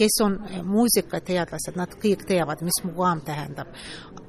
kes 0.00 0.20
on 0.24 0.38
muusikateadlased, 0.64 1.76
nad 1.76 1.92
kõik 2.00 2.24
teavad, 2.28 2.62
mis 2.64 2.80
Mugam 2.84 3.20
tähendab. 3.24 3.68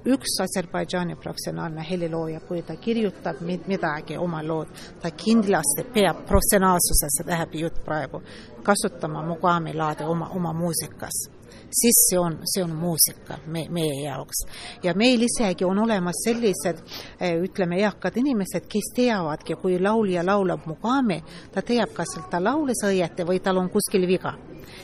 Üks 0.05 0.39
Aserbaidžaani 0.41 1.15
professionaalne 1.15 1.85
helilooja, 1.89 2.39
kui 2.47 2.63
ta 2.65 2.75
kirjutab 2.75 3.43
midagi, 3.45 4.17
oma 4.17 4.41
lood, 4.43 4.71
ta 5.01 5.11
kindlasti 5.13 5.85
peab 5.93 6.25
professionaalsuses, 6.25 7.19
see 7.19 7.27
läheb 7.29 7.55
jutt 7.61 7.83
praegu, 7.85 8.23
kasutama 8.65 9.21
Mugami 9.27 9.75
laade 9.77 10.09
oma, 10.09 10.31
oma 10.35 10.53
muusikas. 10.57 11.21
Siis 11.71 11.99
see 12.09 12.19
on, 12.19 12.39
see 12.43 12.63
on 12.63 12.71
muusika 12.75 13.37
me, 13.45 13.65
meie 13.69 14.01
jaoks. 14.03 14.43
ja 14.83 14.93
meil 14.95 15.21
isegi 15.23 15.65
on 15.65 15.79
olemas 15.79 16.19
sellised, 16.25 16.83
eh, 17.19 17.37
ütleme, 17.39 17.79
eakad 17.79 18.17
inimesed, 18.17 18.67
kes 18.67 18.91
teavadki, 18.95 19.55
kui 19.55 19.79
laulja 19.79 20.25
laulab 20.25 20.65
Mugami, 20.65 21.23
ta 21.51 21.61
teab, 21.61 21.93
kas 21.93 22.17
ta 22.29 22.43
laulis 22.43 22.83
õieti 22.83 23.27
või 23.27 23.39
tal 23.39 23.57
on 23.57 23.69
kuskil 23.69 24.07
viga 24.07 24.35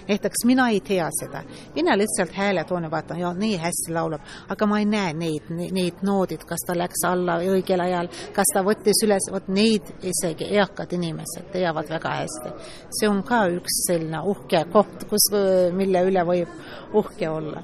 näiteks 0.07 0.45
mina 0.45 0.69
ei 0.69 0.79
tea 0.79 1.09
seda, 1.19 1.43
mina 1.75 1.97
lihtsalt 1.97 2.31
hääletoone 2.31 2.91
vaatan 2.91 3.19
ja 3.19 3.33
nii 3.33 3.57
hästi 3.57 3.93
laulab, 3.93 4.21
aga 4.49 4.67
ma 4.67 4.79
ei 4.79 4.85
näe 4.85 5.13
neid, 5.13 5.49
neid 5.49 6.03
noodid, 6.07 6.43
kas 6.47 6.65
ta 6.67 6.77
läks 6.77 7.03
alla 7.07 7.39
õigel 7.43 7.83
ajal, 7.83 8.09
kas 8.35 8.53
ta 8.53 8.63
võttis 8.65 9.03
üles, 9.05 9.29
vot 9.31 9.47
neid 9.47 9.89
isegi 10.01 10.51
eakad 10.57 10.93
inimesed 10.97 11.51
teavad 11.51 11.89
väga 11.89 12.15
hästi. 12.21 12.53
see 12.99 13.09
on 13.09 13.23
ka 13.23 13.45
üks 13.51 13.81
selline 13.87 14.21
uhke 14.23 14.65
koht, 14.71 15.07
kus, 15.09 15.31
mille 15.73 16.03
üle 16.09 16.23
võib 16.27 16.93
uhke 16.93 17.29
olla. 17.29 17.63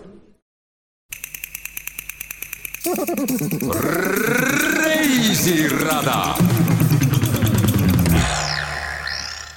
reisirada 4.84 6.63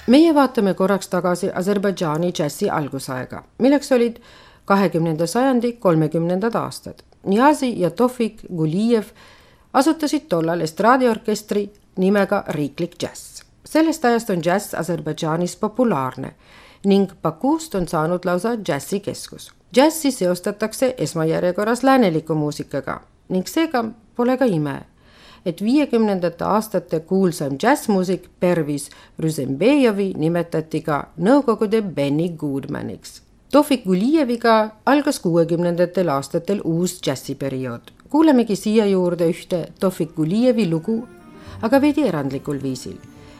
meie 0.07 0.35
vaatame 0.35 0.73
korraks 0.73 1.07
tagasi 1.07 1.49
Aserbaidžaani 1.53 2.31
džässi 2.31 2.69
algusaega, 2.69 3.43
milleks 3.59 3.91
olid 3.91 4.19
kahekümnenda 4.65 5.27
sajandi 5.27 5.73
kolmekümnendad 5.73 6.55
aastad. 6.55 7.03
Niazi 7.25 7.73
ja 7.79 7.89
Tofik 7.89 8.41
Gulijev 8.55 9.11
asutasid 9.73 10.27
tollal 10.29 10.61
estraadiorkestri 10.61 11.69
nimega 11.97 12.43
Riiklik 12.47 12.95
džäss. 12.99 13.43
sellest 13.65 14.05
ajast 14.05 14.29
on 14.29 14.41
džäss 14.41 14.73
Aserbaidžaanis 14.73 15.55
populaarne 15.55 16.33
ning 16.85 17.11
Bakust 17.21 17.75
on 17.75 17.87
saanud 17.87 18.25
lausa 18.25 18.55
džässikeskus. 18.55 19.51
džässi 19.73 20.11
seostatakse 20.11 20.95
esmajärjekorras 20.97 21.83
lääneliku 21.83 22.35
muusikaga 22.35 23.01
ning 23.29 23.47
seega 23.47 23.85
pole 24.15 24.37
ka 24.37 24.45
ime 24.45 24.81
et 25.45 25.61
viiekümnendate 25.63 26.45
aastate 26.45 26.99
kuulsam 26.99 27.57
džässmuusik 27.57 28.29
Pervis 28.39 28.89
Rüzembejevi 29.19 30.13
nimetati 30.17 30.81
ka 30.81 31.07
Nõukogude 31.17 31.81
Benny 31.81 32.29
Goodmaniks. 32.37 33.21
Tofik 33.51 33.83
Gulijeviga 33.83 34.69
algas 34.85 35.19
kuuekümnendatel 35.19 36.09
aastatel 36.09 36.61
uus 36.63 36.99
džässiperiood. 37.01 37.81
kuulemegi 38.09 38.55
siia 38.55 38.85
juurde 38.85 39.29
ühte 39.29 39.67
Tofik 39.79 40.15
Gulijevi 40.15 40.69
lugu, 40.69 41.07
aga 41.61 41.81
veidi 41.81 42.03
erandlikul 42.03 42.61
viisil. 42.63 42.97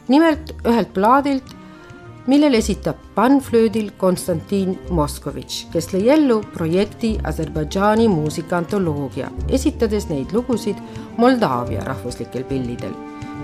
nimelt 0.08 0.56
ühelt 0.66 0.94
plaadilt 0.94 1.56
millel 2.28 2.54
esitab 2.54 2.96
panflöödil 3.16 3.92
Konstantin 3.98 4.76
Moskovitš, 4.90 5.66
kes 5.74 5.92
lõi 5.94 6.08
ellu 6.16 6.42
projekti 6.54 7.16
Aserbaidžaani 7.28 8.08
muusikaantoloogia, 8.12 9.32
esitades 9.50 10.10
neid 10.12 10.36
lugusid 10.36 10.82
Moldaavia 11.18 11.86
rahvuslikel 11.88 12.44
pillidel. 12.44 12.94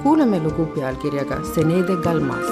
kuulame 0.03 0.39
lugu 0.39 0.65
pealkirjaga 0.75 1.37
Senede 1.55 1.95
Galmas. 2.03 2.47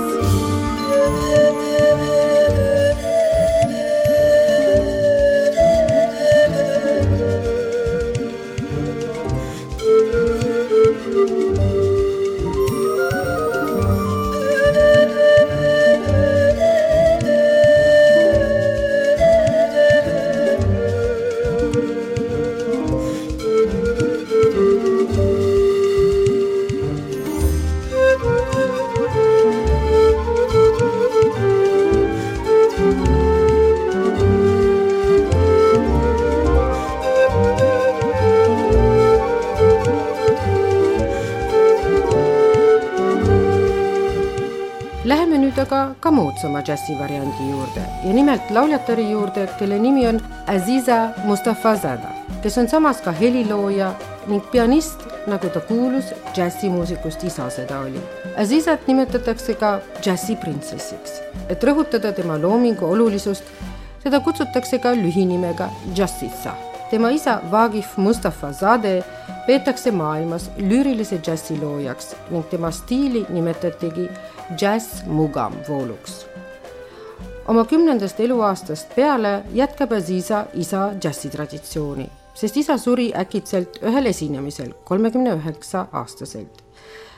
Aga 45.61 45.81
ka 45.99 46.11
moodsama 46.11 46.61
džässivariandi 46.65 47.49
juurde 47.51 47.83
ja 48.05 48.13
nimelt 48.13 48.49
lauljatari 48.49 49.09
juurde, 49.11 49.47
kelle 49.59 49.79
nimi 49.79 50.07
on 50.07 50.19
Aziza 50.47 51.09
Mustafazada, 51.25 52.09
kes 52.43 52.57
on 52.57 52.69
samas 52.69 53.01
ka 53.05 53.11
helilooja 53.11 53.91
ning 54.27 54.41
pianist, 54.51 55.05
nagu 55.27 55.49
ta 55.53 55.59
kuulus 55.59 56.13
džässimuusikust 56.33 57.23
isa 57.23 57.49
seda 57.49 57.79
oli. 57.79 58.01
Azizat 58.37 58.87
nimetatakse 58.87 59.53
ka 59.53 59.79
džässiprintsessiks, 60.01 61.21
et 61.49 61.63
rõhutada 61.63 62.13
tema 62.13 62.37
loomingu 62.41 62.85
olulisust, 62.85 63.43
teda 64.03 64.19
kutsutakse 64.19 64.79
ka 64.79 64.95
lühinimega 64.97 65.69
Jassitsa. 65.95 66.53
tema 66.91 67.09
isa 67.09 67.39
Vagif 67.51 67.97
Mustafa 67.97 68.51
Zade 68.51 69.03
peetakse 69.47 69.91
maailmas 69.91 70.49
lüürilise 70.57 71.17
džässi 71.21 71.57
loojaks 71.61 72.15
ning 72.31 72.45
tema 72.49 72.71
stiili 72.71 73.25
nimetatigi 73.29 74.09
Jazz 74.61 75.03
Mugam 75.07 75.53
vooluks. 75.69 76.25
oma 77.47 77.65
kümnendast 77.65 78.19
eluaastast 78.19 78.95
peale 78.95 79.43
jätkab 79.53 79.91
Aziza 79.91 80.45
isa 80.53 80.91
džässitraditsiooni, 80.99 82.09
sest 82.33 82.57
isa 82.57 82.77
suri 82.77 83.11
äkitselt 83.17 83.79
ühel 83.83 84.05
esinemisel 84.05 84.73
kolmekümne 84.83 85.33
üheksa 85.35 85.87
aastaselt. 85.91 86.63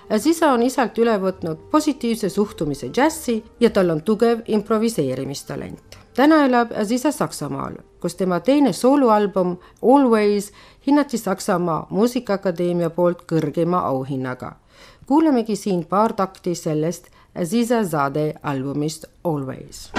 Aziza 0.10 0.52
on 0.52 0.64
isalt 0.64 0.98
üle 1.00 1.16
võtnud 1.20 1.70
positiivse 1.72 2.30
suhtumise 2.30 2.90
džässi 2.92 3.44
ja 3.60 3.70
tal 3.70 3.90
on 3.90 4.02
tugev 4.02 4.42
improviseerimistalent. 4.48 5.98
täna 6.14 6.46
elab 6.46 6.72
Aziza 6.78 7.12
Saksamaal, 7.12 7.74
kus 8.00 8.16
tema 8.16 8.40
teine 8.40 8.74
sooloalbum 8.74 9.58
Always 9.82 10.52
hinnati 10.88 11.18
Saksamaa 11.18 11.88
Muusikaakadeemia 11.90 12.90
poolt 12.90 13.24
kõrgema 13.32 13.80
auhinnaga. 13.88 14.56
kuulamegi 15.06 15.56
siin 15.56 15.86
paar 15.86 16.14
takti 16.14 16.56
sellest 16.56 17.08
Aziza 17.36 17.84
Zadeh 17.84 18.34
albumist 18.44 19.06
Always. 19.24 19.92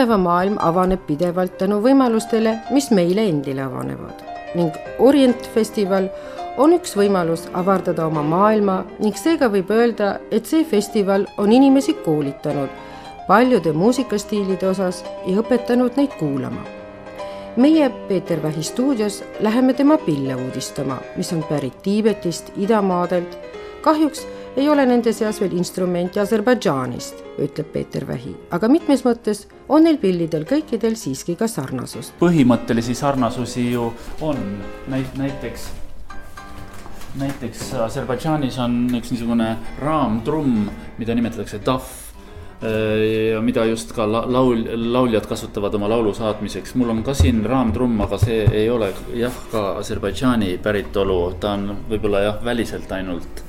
Tänapäeva 0.00 0.22
maailm 0.22 0.56
avaneb 0.58 1.00
pidevalt 1.06 1.58
tänu 1.58 1.76
võimalustele, 1.84 2.54
mis 2.72 2.86
meile 2.90 3.26
endile 3.28 3.60
avanevad 3.66 4.22
ning 4.56 4.72
Orient 4.98 5.44
festival 5.52 6.06
on 6.56 6.72
üks 6.72 6.94
võimalus 6.96 7.42
avardada 7.52 8.06
oma 8.08 8.22
maailma 8.24 8.78
ning 8.98 9.18
seega 9.20 9.50
võib 9.52 9.68
öelda, 9.68 10.14
et 10.32 10.48
see 10.48 10.64
festival 10.64 11.26
on 11.36 11.52
inimesi 11.52 11.92
koolitanud 12.00 12.72
paljude 13.28 13.74
muusikastiilide 13.76 14.70
osas 14.70 15.02
ja 15.26 15.36
õpetanud 15.44 16.00
neid 16.00 16.16
kuulama. 16.16 16.64
meie 17.56 17.90
Peeter 18.08 18.42
Vähi 18.42 18.62
stuudios 18.62 19.22
läheme 19.40 19.74
tema 19.74 19.98
pille 19.98 20.34
uudistama, 20.34 20.96
mis 21.16 21.32
on 21.32 21.44
pärit 21.44 21.82
Tiibetist, 21.82 22.52
idamaadelt, 22.56 23.38
kahjuks 23.82 24.26
ei 24.56 24.68
ole 24.68 24.86
nende 24.86 25.12
seas 25.12 25.40
veel 25.40 25.52
instrumenti 25.52 26.20
Aserbaidžaanist, 26.20 27.24
ütleb 27.38 27.72
Peeter 27.72 28.06
Vähi, 28.06 28.36
aga 28.50 28.68
mitmes 28.68 29.04
mõttes 29.04 29.48
on 29.70 29.86
neil 29.86 30.00
pillidel 30.02 30.44
kõikidel 30.48 30.96
siiski 30.98 31.36
ka 31.38 31.48
sarnasust. 31.48 32.16
põhimõttelisi 32.20 32.94
sarnasusi 32.98 33.70
ju 33.70 33.92
on, 34.20 34.42
näit-, 34.90 35.16
näiteks 35.18 35.70
näiteks 37.20 37.72
Aserbaidžaanis 37.86 38.58
on 38.62 38.84
üks 38.98 39.10
niisugune 39.10 39.56
raamtrumm, 39.82 40.68
mida 40.98 41.14
nimetatakse 41.14 41.58
tahv 41.66 41.88
ja 43.32 43.40
mida 43.40 43.64
just 43.64 43.94
ka 43.96 44.04
laul, 44.06 44.66
lauljad 44.92 45.26
kasutavad 45.26 45.74
oma 45.74 45.88
laulu 45.88 46.12
saatmiseks. 46.14 46.74
mul 46.74 46.90
on 46.90 47.02
ka 47.02 47.14
siin 47.14 47.44
raamtrumm, 47.44 48.00
aga 48.04 48.18
see 48.20 48.44
ei 48.52 48.70
ole 48.70 48.92
jah, 49.16 49.38
ka 49.52 49.62
Aserbaidžaani 49.80 50.58
päritolu, 50.62 51.20
ta 51.40 51.54
on 51.56 51.70
võib-olla 51.88 52.20
jah, 52.26 52.44
väliselt 52.44 52.92
ainult 52.92 53.44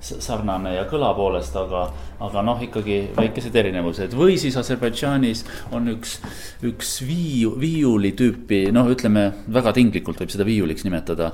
sarnane 0.00 0.74
ja 0.76 0.86
kõla 0.90 1.12
poolest, 1.16 1.56
aga, 1.58 1.84
aga 2.24 2.44
noh, 2.46 2.62
ikkagi 2.64 2.98
väikesed 3.16 3.56
erinevused 3.62 4.16
või 4.16 4.38
siis 4.40 4.56
Aserbaidžaanis 4.60 5.44
on 5.76 5.92
üks, 5.94 6.16
üks 6.68 6.94
viiu, 7.06 7.54
viiuli 7.60 8.14
tüüpi, 8.18 8.64
noh, 8.74 8.90
ütleme 8.92 9.28
väga 9.52 9.74
tinglikult 9.76 10.22
võib 10.22 10.34
seda 10.34 10.46
viiuliks 10.48 10.86
nimetada. 10.88 11.32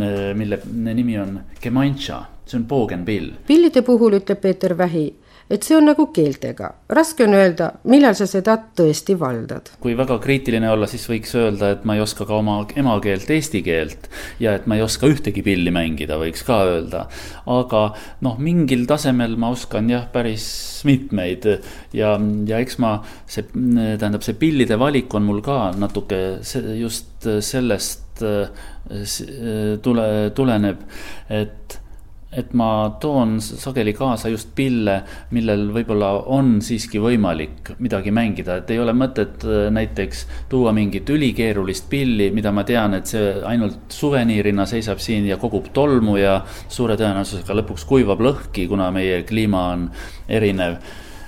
Äh, 0.00 0.32
mille 0.38 0.60
nimi 0.66 1.18
on 1.20 1.40
kemanša, 1.62 2.20
see 2.48 2.60
on 2.60 2.68
poogenpill. 2.70 3.32
pillide 3.48 3.84
puhul 3.86 4.20
ütleb 4.20 4.40
Peeter 4.44 4.76
Vähi 4.78 5.08
et 5.50 5.64
see 5.64 5.76
on 5.78 5.86
nagu 5.88 6.08
keeltega, 6.14 6.70
raske 6.92 7.24
on 7.24 7.36
öelda, 7.36 7.70
millal 7.88 8.16
sa 8.18 8.26
seda 8.28 8.56
tõesti 8.76 9.16
valdad. 9.18 9.70
kui 9.80 9.96
väga 9.96 10.18
kriitiline 10.22 10.70
olla, 10.70 10.88
siis 10.90 11.06
võiks 11.08 11.34
öelda, 11.38 11.72
et 11.76 11.86
ma 11.88 11.96
ei 11.96 12.04
oska 12.04 12.26
ka 12.28 12.36
oma 12.36 12.58
emakeelt, 12.76 13.30
eesti 13.32 13.62
keelt 13.66 14.08
ja 14.42 14.54
et 14.58 14.68
ma 14.68 14.78
ei 14.78 14.84
oska 14.84 15.08
ühtegi 15.08 15.42
pilli 15.46 15.72
mängida, 15.74 16.18
võiks 16.20 16.44
ka 16.46 16.60
öelda. 16.68 17.06
aga 17.46 17.84
noh, 18.26 18.38
mingil 18.38 18.84
tasemel 18.90 19.38
ma 19.40 19.52
oskan 19.54 19.88
jah, 19.90 20.08
päris 20.12 20.48
mitmeid 20.88 21.48
ja, 21.96 22.14
ja 22.46 22.60
eks 22.60 22.78
ma 22.82 22.98
see, 23.26 23.46
tähendab, 23.52 24.22
see 24.26 24.36
pillide 24.38 24.78
valik 24.80 25.14
on 25.16 25.26
mul 25.28 25.40
ka 25.44 25.70
natuke 25.78 26.22
just 26.78 27.28
sellest 27.44 28.22
tule, 29.82 30.06
tuleneb, 30.34 30.80
et 31.28 31.77
et 32.32 32.52
ma 32.52 32.90
toon 33.00 33.38
sageli 33.40 33.94
kaasa 33.96 34.28
just 34.28 34.50
pille, 34.56 34.98
millel 35.32 35.70
võib-olla 35.72 36.10
on 36.28 36.58
siiski 36.64 37.00
võimalik 37.00 37.72
midagi 37.80 38.12
mängida, 38.12 38.58
et 38.60 38.72
ei 38.74 38.80
ole 38.82 38.92
mõtet 38.92 39.46
äh, 39.48 39.70
näiteks 39.72 40.26
tuua 40.52 40.74
mingit 40.76 41.08
ülikeerulist 41.08 41.88
pilli, 41.88 42.28
mida 42.36 42.52
ma 42.52 42.66
tean, 42.68 42.98
et 42.98 43.08
see 43.08 43.32
ainult 43.48 43.96
suveniirina 43.96 44.68
seisab 44.68 45.00
siin 45.00 45.28
ja 45.30 45.40
kogub 45.40 45.72
tolmu 45.72 46.18
ja 46.20 46.42
suure 46.68 46.98
tõenäosusega 47.00 47.56
lõpuks 47.62 47.88
kuivab 47.88 48.20
lõhki, 48.20 48.68
kuna 48.68 48.90
meie 48.92 49.22
kliima 49.28 49.64
on 49.72 49.88
erinev. 50.28 50.76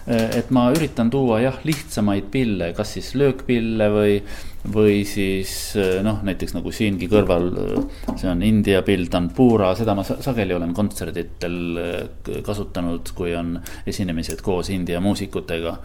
Äh, 0.04 0.28
et 0.42 0.52
ma 0.52 0.68
üritan 0.74 1.08
tuua 1.08 1.40
jah, 1.40 1.62
lihtsamaid 1.64 2.28
pille, 2.28 2.74
kas 2.76 2.92
siis 2.98 3.14
löökpille 3.16 3.88
või 3.96 4.20
või 4.68 5.04
siis 5.08 5.76
eh, 5.78 6.00
noh, 6.04 6.20
näiteks 6.26 6.54
nagu 6.56 6.72
siingi 6.74 7.08
kõrval, 7.10 7.48
eh, 7.62 8.14
see 8.20 8.28
on 8.30 8.42
India 8.44 8.82
pill, 8.86 9.08
Tanpura, 9.10 9.72
seda 9.78 9.94
ma 9.96 10.04
sageli 10.04 10.54
olen 10.56 10.74
kontserditel 10.76 11.56
eh, 11.80 12.40
kasutanud, 12.46 13.14
kui 13.16 13.34
on 13.36 13.56
esinemised 13.88 14.44
koos 14.44 14.70
India 14.74 15.00
muusikutega. 15.00 15.76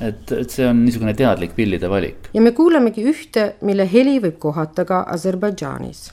et, 0.00 0.32
et 0.32 0.50
see 0.50 0.66
on 0.66 0.80
niisugune 0.82 1.14
teadlik 1.14 1.54
pillide 1.54 1.88
valik. 1.90 2.30
ja 2.34 2.42
me 2.42 2.50
kuulamegi 2.52 3.04
ühte, 3.06 3.54
mille 3.62 3.86
heli 3.92 4.18
võib 4.18 4.38
kohata 4.42 4.84
ka 4.84 5.04
Aserbaidžaanis. 5.14 6.10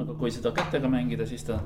aga 0.00 0.18
kui 0.18 0.30
seda 0.30 0.50
kätega 0.50 0.90
mängida, 0.90 1.26
siis 1.26 1.46
ta 1.46 1.62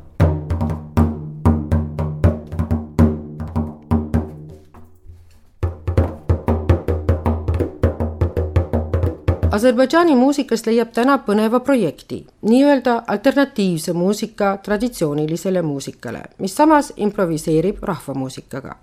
Aserbaidžaani 9.49 10.13
muusikast 10.13 10.67
leiab 10.69 10.91
täna 10.93 11.15
põneva 11.25 11.63
projekti, 11.65 12.19
nii-öelda 12.45 12.99
alternatiivse 13.15 13.95
muusika 13.97 14.51
traditsioonilisele 14.65 15.63
muusikale, 15.63 16.21
mis 16.39 16.57
samas 16.57 16.93
improviseerib 16.97 17.83
rahvamuusikaga. 17.83 18.77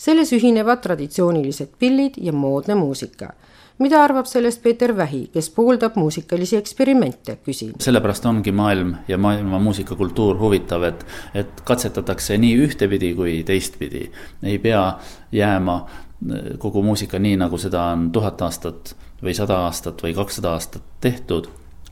selles 0.00 0.32
ühinevad 0.32 0.80
traditsioonilised 0.80 1.68
pillid 1.78 2.14
ja 2.16 2.32
moodne 2.32 2.74
muusika 2.74 3.34
mida 3.78 4.02
arvab 4.04 4.26
sellest 4.26 4.62
Peeter 4.62 4.96
Vähi, 4.96 5.30
kes 5.32 5.50
pooldab 5.50 5.96
muusikalisi 5.96 6.56
eksperimente, 6.56 7.38
küsin. 7.44 7.72
sellepärast 7.80 8.26
ongi 8.26 8.52
maailm 8.52 8.94
ja 9.08 9.18
maailma 9.18 9.58
muusikakultuur 9.58 10.38
huvitav, 10.38 10.82
et, 10.82 11.06
et 11.34 11.60
katsetatakse 11.64 12.38
nii 12.38 12.56
ühtepidi 12.66 13.14
kui 13.14 13.42
teistpidi. 13.44 14.10
ei 14.42 14.58
pea 14.58 14.98
jääma 15.32 15.86
kogu 16.58 16.82
muusika 16.82 17.18
nii, 17.18 17.36
nagu 17.36 17.58
seda 17.58 17.82
on 17.92 18.10
tuhat 18.12 18.42
aastat 18.42 18.96
või 19.22 19.34
sada 19.36 19.64
aastat 19.66 20.02
või 20.04 20.14
kakssada 20.16 20.54
aastat 20.56 20.86
tehtud. 21.00 21.48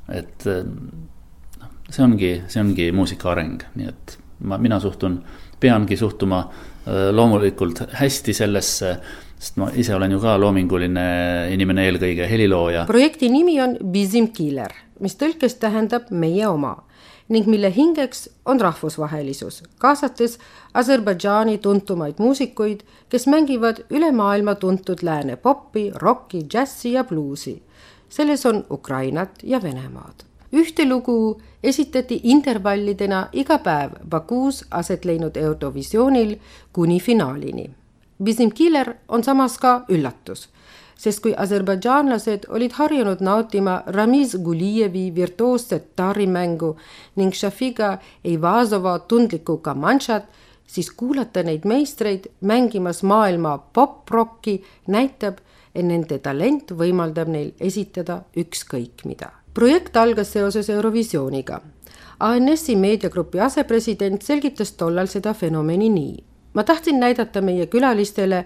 et 0.08 0.44
noh, 0.48 1.70
see 1.90 2.04
ongi, 2.04 2.32
see 2.48 2.62
ongi 2.62 2.88
muusika 2.96 3.32
areng, 3.34 3.62
nii 3.76 3.88
et 3.90 4.18
ma, 4.40 4.58
mina 4.58 4.80
suhtun, 4.80 5.20
peangi 5.60 5.96
suhtuma 5.96 6.40
äh, 6.40 7.08
loomulikult 7.12 7.82
hästi 8.00 8.34
sellesse, 8.36 8.94
sest 9.38 9.58
ma 9.60 9.68
ise 9.76 9.94
olen 9.94 10.16
ju 10.16 10.20
ka 10.22 10.38
loominguline 10.40 11.06
inimene, 11.54 11.86
eelkõige 11.90 12.28
helilooja. 12.30 12.86
projekti 12.88 13.30
nimi 13.32 13.58
on 13.62 13.76
Bizim 13.92 14.32
Killer, 14.32 14.72
mis 15.00 15.18
tõlkes 15.20 15.58
tähendab 15.60 16.10
meie 16.10 16.46
oma 16.48 16.76
ning 17.28 17.46
mille 17.46 17.74
hingeks 17.74 18.28
on 18.44 18.60
rahvusvahelisus, 18.60 19.62
kaasates 19.78 20.38
Aserbaidžaani 20.74 21.58
tuntumaid 21.58 22.14
muusikuid, 22.18 22.80
kes 23.08 23.26
mängivad 23.26 23.82
üle 23.90 24.12
maailma 24.12 24.54
tuntud 24.54 25.02
lääne 25.02 25.36
popi, 25.36 25.90
rokki, 25.94 26.42
džässi 26.48 26.92
ja 26.92 27.04
bluusi. 27.04 27.62
selles 28.08 28.46
on 28.46 28.64
Ukrainat 28.70 29.30
ja 29.42 29.62
Venemaad. 29.62 30.24
ühte 30.52 30.88
lugu 30.88 31.40
esitati 31.62 32.20
intervallidena 32.22 33.28
iga 33.32 33.58
päev 33.58 33.90
Bakuus 34.08 34.64
aset 34.70 35.04
leidnud 35.04 35.36
Eurovisioonil 35.36 36.36
kuni 36.72 37.00
finaalini. 37.00 37.70
Bizim 38.24 38.50
Killer 38.50 38.94
on 39.08 39.24
samas 39.24 39.58
ka 39.58 39.84
üllatus 39.88 40.48
sest 40.98 41.22
kui 41.22 41.34
aserbaidžaanlased 41.36 42.48
olid 42.48 42.74
harjunud 42.78 43.22
nautima 43.22 43.82
Ramiz 43.86 44.34
Gulijevi 44.44 45.08
virtuoosset 45.14 45.94
taarimängu 45.96 46.74
ning 47.16 47.32
Shafiga 47.34 47.98
Eivazova 48.24 48.98
tundlikku 48.98 49.56
kamanšat, 49.62 50.24
siis 50.66 50.90
kuulata 50.90 51.42
neid 51.42 51.64
meistreid 51.64 52.26
mängimas 52.40 53.02
maailma 53.02 53.58
poprocki 53.58 54.62
näitab, 54.86 55.38
et 55.74 55.84
nende 55.84 56.18
talent 56.18 56.72
võimaldab 56.74 57.28
neil 57.30 57.52
esitada 57.60 58.22
ükskõik 58.36 59.04
mida. 59.04 59.32
projekt 59.54 59.96
algas 59.96 60.32
seoses 60.32 60.68
Eurovisiooniga. 60.70 61.60
ANS-i 62.20 62.76
meediagrupi 62.76 63.40
asepresident 63.40 64.22
selgitas 64.22 64.72
tollal 64.72 65.06
seda 65.06 65.34
fenomeni 65.34 65.88
nii. 65.88 66.24
ma 66.54 66.64
tahtsin 66.64 67.00
näidata 67.00 67.40
meie 67.40 67.66
külalistele 67.66 68.44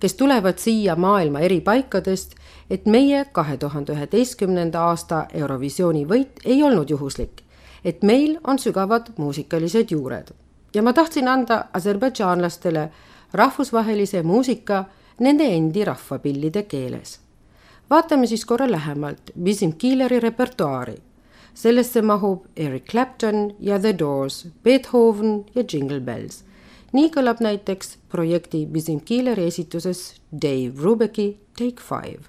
kes 0.00 0.14
tulevad 0.14 0.58
siia 0.58 0.96
maailma 0.96 1.40
eri 1.40 1.60
paikadest, 1.60 2.34
et 2.70 2.86
meie 2.86 3.24
kahe 3.32 3.56
tuhande 3.56 3.92
üheteistkümnenda 3.92 4.80
aasta 4.80 5.26
Eurovisiooni 5.34 6.04
võit 6.04 6.42
ei 6.44 6.62
olnud 6.62 6.90
juhuslik, 6.90 7.42
et 7.84 8.02
meil 8.02 8.38
on 8.44 8.58
sügavad 8.58 9.12
muusikalised 9.16 9.90
juured 9.90 10.34
ja 10.76 10.82
ma 10.82 10.92
tahtsin 10.92 11.28
anda 11.28 11.64
aserbaidžaanlastele 11.72 12.90
rahvusvahelise 13.32 14.22
muusika 14.22 14.84
nende 15.20 15.44
endi 15.56 15.84
rahvapillide 15.84 16.62
keeles. 16.62 17.20
vaatame 17.90 18.26
siis 18.26 18.44
korra 18.44 18.70
lähemalt 18.70 19.30
Bizim 19.44 19.72
Killeri 19.72 20.20
repertuaari. 20.20 20.96
sellesse 21.54 22.02
mahub 22.02 22.44
Eric 22.56 22.84
Clapton 22.90 23.54
ja 23.60 23.78
The 23.78 23.98
Doors, 23.98 24.48
Beethoven 24.62 25.44
ja 25.54 25.64
Jingle 25.72 26.00
Bells 26.00 26.44
nii 26.96 27.10
kõlab 27.12 27.42
näiteks 27.44 27.96
projekti 28.12 28.64
Bizim 28.72 29.02
Killeri 29.04 29.46
esituses 29.50 30.06
Dave 30.32 30.72
Rubeki 30.80 31.28
Take 31.58 31.82
Five. 31.84 32.24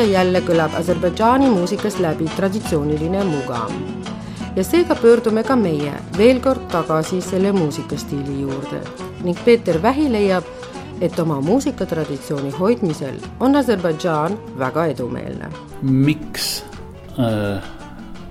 Ja 0.00 0.06
jälle 0.06 0.40
kõlab 0.40 0.72
Aserbaidžaani 0.78 1.50
muusikas 1.52 1.98
läbi 2.00 2.24
traditsiooniline 2.36 3.24
mugam. 3.24 3.72
ja 4.56 4.64
seega 4.64 4.94
pöördume 4.96 5.42
ka 5.44 5.56
meie 5.56 5.92
veel 6.18 6.40
kord 6.40 6.62
tagasi 6.72 7.20
selle 7.20 7.52
muusikastiili 7.52 8.40
juurde 8.40 8.80
ning 9.24 9.38
Peeter 9.44 9.82
Vähi 9.82 10.08
leiab, 10.12 10.44
et 11.00 11.18
oma 11.18 11.40
muusikatraditsiooni 11.40 12.50
hoidmisel 12.50 13.20
on 13.40 13.56
Aserbaidžaan 13.56 14.38
väga 14.58 14.86
edumeelne. 14.94 15.52
miks 15.82 16.64
äh, 17.18 17.79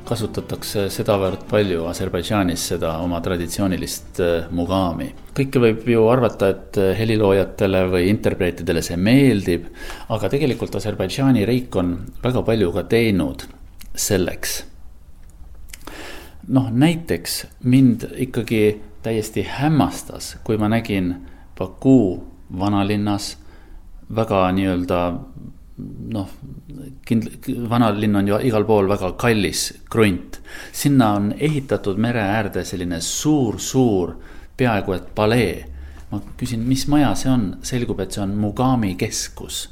kasutatakse 0.10 0.88
sedavõrd 0.93 1.43
palju 1.49 1.86
Aserbaidžaanis 1.89 2.64
seda 2.72 2.95
oma 3.03 3.20
traditsioonilist 3.26 4.22
äh, 4.24 4.47
mugami? 4.55 5.12
kõike 5.38 5.62
võib 5.64 5.86
ju 5.88 6.07
arvata, 6.12 6.49
et 6.53 6.80
äh, 6.82 6.91
heliloojatele 6.97 7.84
või 7.93 8.10
interpreetidele 8.10 8.82
see 8.86 8.97
meeldib, 8.97 9.70
aga 10.10 10.32
tegelikult 10.34 10.76
Aserbaidžaani 10.80 11.45
riik 11.47 11.78
on 11.80 11.93
väga 12.24 12.43
palju 12.47 12.74
ka 12.76 12.86
teinud 12.91 13.45
selleks. 13.93 14.64
noh, 16.47 16.72
näiteks 16.72 17.43
mind 17.64 18.10
ikkagi 18.28 18.64
täiesti 19.05 19.45
hämmastas, 19.47 20.38
kui 20.43 20.57
ma 20.57 20.72
nägin 20.72 21.14
Baku 21.60 22.24
vanalinnas 22.60 23.36
väga 24.16 24.47
nii-öelda 24.55 24.99
noh, 26.14 26.30
kind-, 27.08 27.50
vanalinn 27.70 28.20
on 28.20 28.28
ju 28.28 28.40
igal 28.50 28.66
pool 28.68 28.90
väga 28.90 29.14
kallis 29.20 29.72
krunt. 29.90 30.40
sinna 30.72 31.14
on 31.16 31.34
ehitatud 31.40 31.98
mere 31.98 32.22
äärde 32.22 32.66
selline 32.66 33.02
suur-suur, 33.02 34.16
peaaegu 34.58 34.94
et 34.94 35.16
palee. 35.16 35.66
ma 36.12 36.22
küsin, 36.38 36.64
mis 36.66 36.88
maja 36.88 37.14
see 37.16 37.30
on, 37.32 37.52
selgub, 37.62 38.00
et 38.00 38.12
see 38.12 38.24
on 38.24 38.34
Mugami 38.36 38.96
keskus 38.98 39.68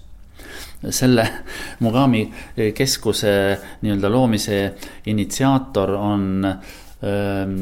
selle 0.90 1.28
Mugami 1.84 2.34
keskuse 2.76 3.34
nii-öelda 3.82 4.12
loomise 4.12 4.60
initsiaator 5.06 5.92
on, 5.92 6.46
ähm, 6.46 7.56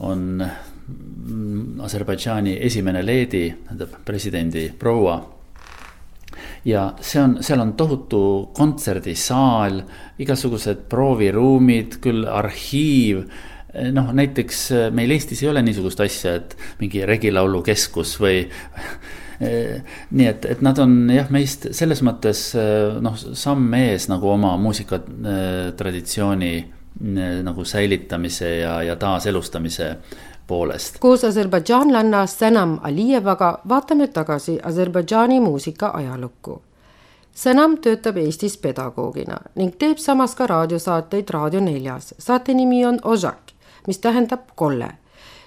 on 0.00 0.50
Aserbaidžaani 1.82 2.58
esimene 2.62 3.06
leedi, 3.06 3.48
tähendab 3.64 3.96
presidendi 4.04 4.68
proua. 4.78 5.35
Ja 6.64 6.88
see 7.00 7.20
on, 7.22 7.36
seal 7.44 7.60
on 7.62 7.74
tohutu 7.78 8.22
kontserdisaal, 8.56 9.82
igasugused 10.22 10.86
prooviruumid, 10.90 12.00
küll 12.04 12.26
arhiiv. 12.30 13.26
Noh, 13.92 14.08
näiteks 14.16 14.70
meil 14.96 15.10
Eestis 15.12 15.42
ei 15.44 15.50
ole 15.50 15.60
niisugust 15.64 16.00
asja, 16.00 16.34
et 16.40 16.56
mingi 16.80 17.04
regilaulukeskus 17.06 18.14
või 18.22 18.46
nii 20.16 20.28
et, 20.30 20.46
et 20.48 20.62
nad 20.64 20.78
on 20.80 21.10
jah, 21.12 21.28
meist 21.34 21.68
selles 21.76 22.00
mõttes 22.06 22.54
noh, 23.04 23.16
samm 23.16 23.74
ees 23.76 24.08
nagu 24.08 24.30
oma 24.32 24.54
muusikatraditsiooni 24.60 26.54
nagu 27.44 27.64
säilitamise 27.68 28.48
ja, 28.62 28.82
ja 28.82 28.96
taaselustamise 28.96 29.96
poolest. 30.46 30.98
koos 30.98 31.24
aserbaidžaanlanna 31.24 32.26
Sanam 32.26 32.78
Alijevaga 32.82 33.58
vaatame 33.68 34.06
tagasi 34.06 34.58
Aserbaidžaani 34.62 35.40
muusika 35.40 35.90
ajalukku. 35.94 36.62
Sanam 37.34 37.78
töötab 37.78 38.16
Eestis 38.16 38.56
pedagoogina 38.56 39.36
ning 39.54 39.74
teeb 39.78 39.98
samas 39.98 40.34
ka 40.34 40.46
raadiosaateid 40.46 41.30
Raadio 41.30 41.60
neljas. 41.60 42.14
saate 42.18 42.54
nimi 42.54 42.86
on 42.86 42.98
Ožak, 43.04 43.52
mis 43.86 43.98
tähendab 43.98 44.40
kolle. 44.54 44.88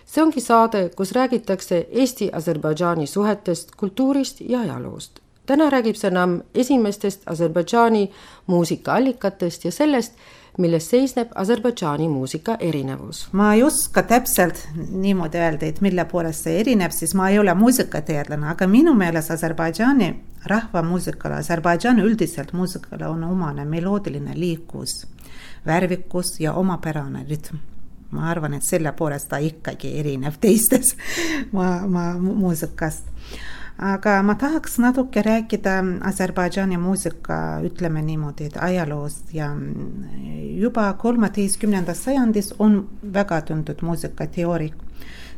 see 0.06 0.24
ongi 0.24 0.42
saade, 0.42 0.90
kus 0.96 1.12
räägitakse 1.12 1.88
Eesti-Aserbaidžaani 1.92 3.08
suhetest, 3.08 3.76
kultuurist 3.76 4.42
ja 4.42 4.60
ajaloost. 4.60 5.20
täna 5.46 5.70
räägib 5.70 5.96
Sanam 5.96 6.42
esimestest 6.56 7.22
Aserbaidžaani 7.26 8.12
muusikaallikatest 8.48 9.66
ja 9.66 9.72
sellest, 9.72 10.14
milles 10.60 10.90
seisneb 10.92 11.32
Aserbaidžaani 11.36 12.10
muusika 12.12 12.58
erinevus? 12.60 13.28
ma 13.32 13.54
ei 13.54 13.64
oska 13.64 14.04
täpselt 14.04 14.62
niimoodi 14.76 15.40
öelda, 15.40 15.66
et 15.66 15.82
mille 15.82 16.06
poolest 16.06 16.48
see 16.48 16.60
erineb, 16.60 16.94
siis 16.96 17.16
ma 17.16 17.30
ei 17.30 17.40
ole 17.40 17.54
muusikateadlane, 17.56 18.50
aga 18.54 18.68
minu 18.68 18.94
meelest 18.98 19.32
Aserbaidžaani 19.36 20.12
rahvamuusikale, 20.52 21.40
Aserbaidžaani 21.44 22.06
üldiselt 22.06 22.54
muusikale 22.54 23.08
on 23.08 23.24
omane 23.24 23.66
meloodiline 23.66 24.38
liiklus, 24.40 25.02
värvikus 25.66 26.40
ja 26.40 26.54
omapärane 26.54 27.26
rütm 27.30 27.60
ma 28.12 28.30
arvan, 28.32 28.56
et 28.58 28.66
selle 28.66 28.92
poolest 28.98 29.30
ta 29.30 29.38
ikkagi 29.38 29.94
erineb 30.00 30.40
teistest 30.42 30.98
ma, 31.56 31.86
ma 31.88 32.12
muusikast 32.18 33.10
aga 33.80 34.22
ma 34.24 34.36
tahaks 34.36 34.78
natuke 34.80 35.22
rääkida 35.24 35.78
Aserbaidžaani 36.10 36.78
muusika, 36.78 37.60
ütleme 37.64 38.02
niimoodi, 38.02 38.50
et 38.50 38.58
ajaloost 38.62 39.34
ja 39.34 39.52
juba 40.60 40.94
kolmeteistkümnendas 40.94 42.04
sajandis 42.04 42.54
on 42.60 42.82
väga 43.14 43.42
tuntud 43.42 43.82
muusikateoorik 43.82 44.76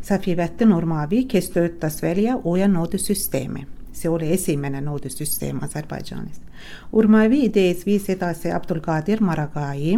Safi 0.02 0.38
Vähti 0.38 0.66
Nurmavi, 0.66 1.26
kes 1.26 1.50
töötas 1.54 2.02
välja 2.02 2.36
uue 2.44 2.68
noodisüsteemi 2.68 3.68
see 4.02 4.10
oli 4.10 4.32
esimene 4.34 4.82
noodisüsteem 4.82 5.60
Aserbaidžaanis. 5.64 6.40
Urmavi 6.94 7.44
idees 7.46 7.86
viis 7.86 8.08
edasi 8.10 8.52
Abdulkadir 8.52 9.22
Maragai 9.22 9.98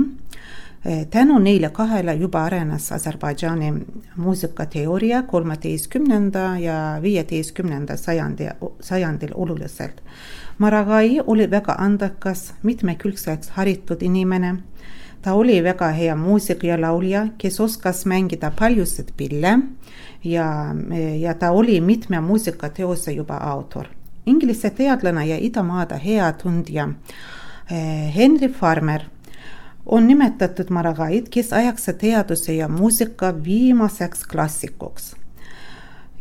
tänu 1.10 1.40
neile 1.40 1.70
kahele 1.70 2.14
juba 2.16 2.44
arenes 2.44 2.92
Aserbaidžaani 2.92 3.74
muusikateooria 4.16 5.22
kolmeteistkümnenda 5.24 6.58
ja 6.60 7.00
viieteistkümnenda 7.02 7.98
sajandi, 7.98 8.50
sajandil 8.80 9.32
oluliselt. 9.36 10.02
Maragai 10.58 11.22
oli 11.28 11.52
väga 11.52 11.76
andekas, 11.80 12.54
mitmekülgseks 12.64 13.50
haritud 13.50 14.02
inimene. 14.02 14.56
ta 15.22 15.34
oli 15.34 15.64
väga 15.64 15.88
hea 15.88 16.16
muusik 16.16 16.64
ja 16.64 16.82
laulja, 16.82 17.28
kes 17.38 17.60
oskas 17.60 18.06
mängida 18.06 18.52
paljusid 18.52 19.14
pille 19.18 19.60
ja, 20.24 20.76
ja 21.20 21.34
ta 21.34 21.52
oli 21.52 21.82
mitme 21.82 22.20
muusikateose 22.22 23.12
juba 23.12 23.38
autor. 23.38 23.86
Inglise 24.26 24.70
teadlane 24.70 25.28
ja 25.28 25.38
idamaade 25.40 26.02
hea 26.06 26.32
tundja 26.34 26.90
eh, 27.72 28.16
Henry 28.16 28.48
Farmer 28.48 29.02
on 29.86 30.08
nimetatud 30.08 30.70
Maragaid, 30.70 31.28
kes 31.30 31.54
ajakse 31.54 31.94
teaduse 31.94 32.56
ja 32.56 32.68
muusika 32.68 33.34
viimaseks 33.44 34.26
klassikuks 34.28 35.14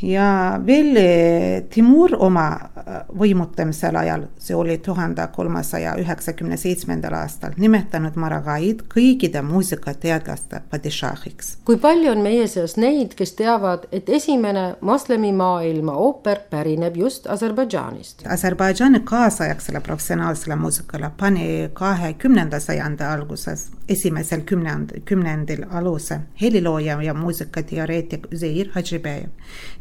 ja 0.03 0.61
veel 0.67 0.97
eh, 0.97 1.63
Timur 1.71 2.15
oma 2.19 2.47
eh, 2.59 2.95
võimutamisel 3.19 3.97
ajal, 3.97 4.27
see 4.39 4.57
oli 4.57 4.79
tuhande 4.83 5.25
kolmesaja 5.35 5.95
üheksakümne 6.01 6.57
seitsmendal 6.61 7.15
aastal, 7.17 7.55
nimetanud 7.61 8.17
Maragaid 8.21 8.85
kõikide 8.93 9.43
muusikateadlaste 9.47 10.63
padishaahiks. 10.71 11.57
kui 11.65 11.79
palju 11.81 12.13
on 12.13 12.23
meie 12.25 12.47
seas 12.51 12.77
neid, 12.77 13.15
kes 13.19 13.35
teavad, 13.39 13.87
et 13.93 14.09
esimene 14.09 14.75
moslemi 14.81 15.33
maailma 15.33 15.95
ooper 15.97 16.43
pärineb 16.51 16.97
just 16.97 17.27
Aserbaidžaanist? 17.31 18.27
Aserbaidžaani 18.27 19.03
kaasaegsele 19.07 19.81
professionaalsele 19.81 20.57
muusikale 20.57 21.11
pani 21.19 21.71
kahekümnenda 21.75 22.61
sajandi 22.61 23.05
alguses, 23.07 23.69
esimesel 23.89 24.43
kümnend, 24.47 24.97
kümnendil 25.05 25.65
aluse 25.71 26.21
helilooja 26.41 26.99
ja 27.03 27.15
muusikateoreetik 27.15 28.27
Zeir 28.35 28.71
Hadžibejev 28.75 29.31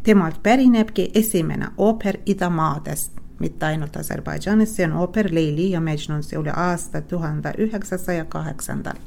temalt 0.04 0.44
pärinebki 0.44 1.12
esimene 1.14 1.68
ooper 1.78 2.18
idamaadest, 2.26 3.12
mitte 3.40 3.66
ainult 3.66 3.96
Aserbaidžaanis, 3.98 4.76
see 4.76 4.86
on 4.86 4.98
ooper 5.02 5.30
Leili 5.34 5.72
ja 5.72 5.82
Mejnun, 5.82 6.24
see 6.24 6.40
oli 6.40 6.54
aasta 6.54 7.02
tuhande 7.02 7.54
üheksasaja 7.58 8.26
kaheksandal. 8.26 9.00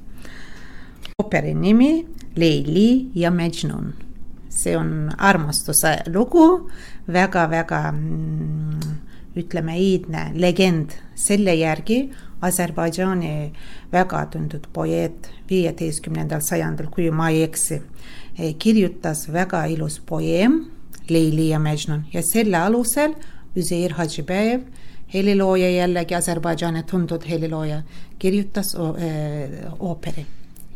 ooperi 1.22 1.54
nimi 1.54 2.06
Leili 2.36 3.10
ja 3.14 3.30
Mejnun, 3.30 3.94
see 4.48 4.76
on 4.76 5.10
armastuse 5.18 5.98
lugu 6.14 6.70
väga,, 7.12 7.48
väga-väga 7.50 7.92
mm, 7.92 8.80
ütleme, 9.36 9.78
iidne 9.78 10.30
legend, 10.34 10.90
selle 11.14 11.54
järgi 11.54 12.10
Aserbaidžaani 12.44 13.52
väga 13.92 14.26
tuntud 14.26 14.66
poeet 14.72 15.30
viieteistkümnendal 15.50 16.42
sajandil, 16.44 16.90
kui 16.92 17.10
ma 17.10 17.30
ei 17.32 17.42
eksi, 17.46 17.80
kirjutas 18.58 19.28
väga 19.32 19.64
ilus 19.72 20.00
poeem 20.06 20.58
Leili 21.08 21.48
ja 21.48 21.58
Mejnun 21.58 22.04
ja 22.12 22.22
selle 22.22 22.56
alusel 22.56 23.14
Üzeir 23.56 23.92
Hadžibejev, 23.94 24.62
helilooja 25.14 25.70
jällegi 25.70 26.14
Aserbaidžaani 26.14 26.82
tuntud 26.90 27.22
helilooja, 27.28 27.82
kirjutas 28.18 28.74
ooperi. 29.78 30.26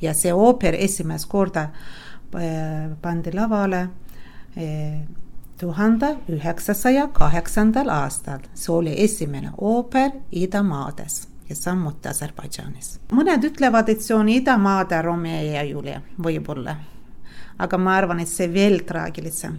ja 0.03 0.13
see 0.15 0.33
ooper 0.33 0.77
esimest 0.79 1.27
korda 1.29 1.69
pandi 3.03 3.33
lavale 3.35 3.89
tuhande 5.59 6.13
üheksasaja 6.29 7.09
kaheksandal 7.13 7.89
aastal. 7.89 8.39
see 8.55 8.73
oli 8.73 8.95
esimene 9.05 9.51
ooper 9.59 10.11
idamaades 10.31 11.29
ja 11.49 11.57
samuti 11.57 12.09
Aserbaidžaanis. 12.09 12.99
mõned 13.13 13.45
ütlevad, 13.45 13.89
et 13.89 14.03
see 14.03 14.15
on 14.15 14.29
idamaade 14.29 15.03
Romeo 15.03 15.43
ja 15.43 15.63
Julia, 15.63 16.01
võib-olla. 16.19 16.77
aga 17.59 17.79
ma 17.79 17.97
arvan, 17.97 18.21
et 18.21 18.29
see 18.29 18.53
veel 18.53 18.85
traagilisem 18.87 19.59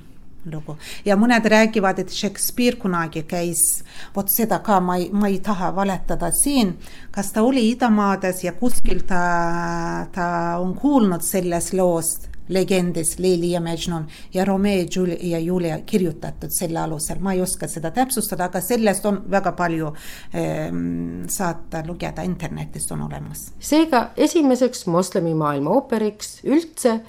lugu. 0.52 0.78
Ja 1.06 1.18
mõned 1.20 1.45
räägivad, 1.45 2.00
et 2.00 2.14
Shakespeare 2.14 2.78
kunagi 2.80 3.24
käis, 3.30 3.84
vot 4.16 4.30
seda 4.32 4.60
ka 4.66 4.80
ma 4.80 4.97
ei, 5.00 5.10
ma 5.14 5.30
ei 5.30 5.39
taha 5.43 5.72
valetada 5.76 6.32
siin, 6.36 6.76
kas 7.12 7.34
ta 7.36 7.43
oli 7.43 7.70
idamaades 7.72 8.43
ja 8.43 8.56
kuskil 8.58 9.04
ta, 9.08 10.08
ta 10.16 10.28
on 10.62 10.76
kuulnud 10.80 11.26
sellest 11.26 11.74
loost 11.78 12.30
legendis 12.50 13.20
Leili 13.20 13.52
ja 13.52 13.62
Mejnun 13.62 14.08
ja 14.34 14.45
Romeo 14.45 14.86
ja 15.22 15.39
Julia 15.39 15.80
kirjutatud 15.86 16.50
selle 16.52 16.80
alusel, 16.80 17.20
ma 17.20 17.34
ei 17.34 17.41
oska 17.41 17.68
seda 17.68 17.91
täpsustada, 17.91 18.50
aga 18.50 18.62
sellest 18.62 19.06
on 19.06 19.22
väga 19.32 19.52
palju 19.52 19.93
ähm, 20.36 21.28
saata 21.30 21.84
lugeda. 21.88 22.22
Internetist 22.22 22.91
on 22.91 23.02
olemas. 23.02 23.52
seega 23.60 24.10
esimeseks 24.18 24.86
moslemimaailma 24.88 25.70
ooperiks 25.70 26.39
üldse 26.43 27.00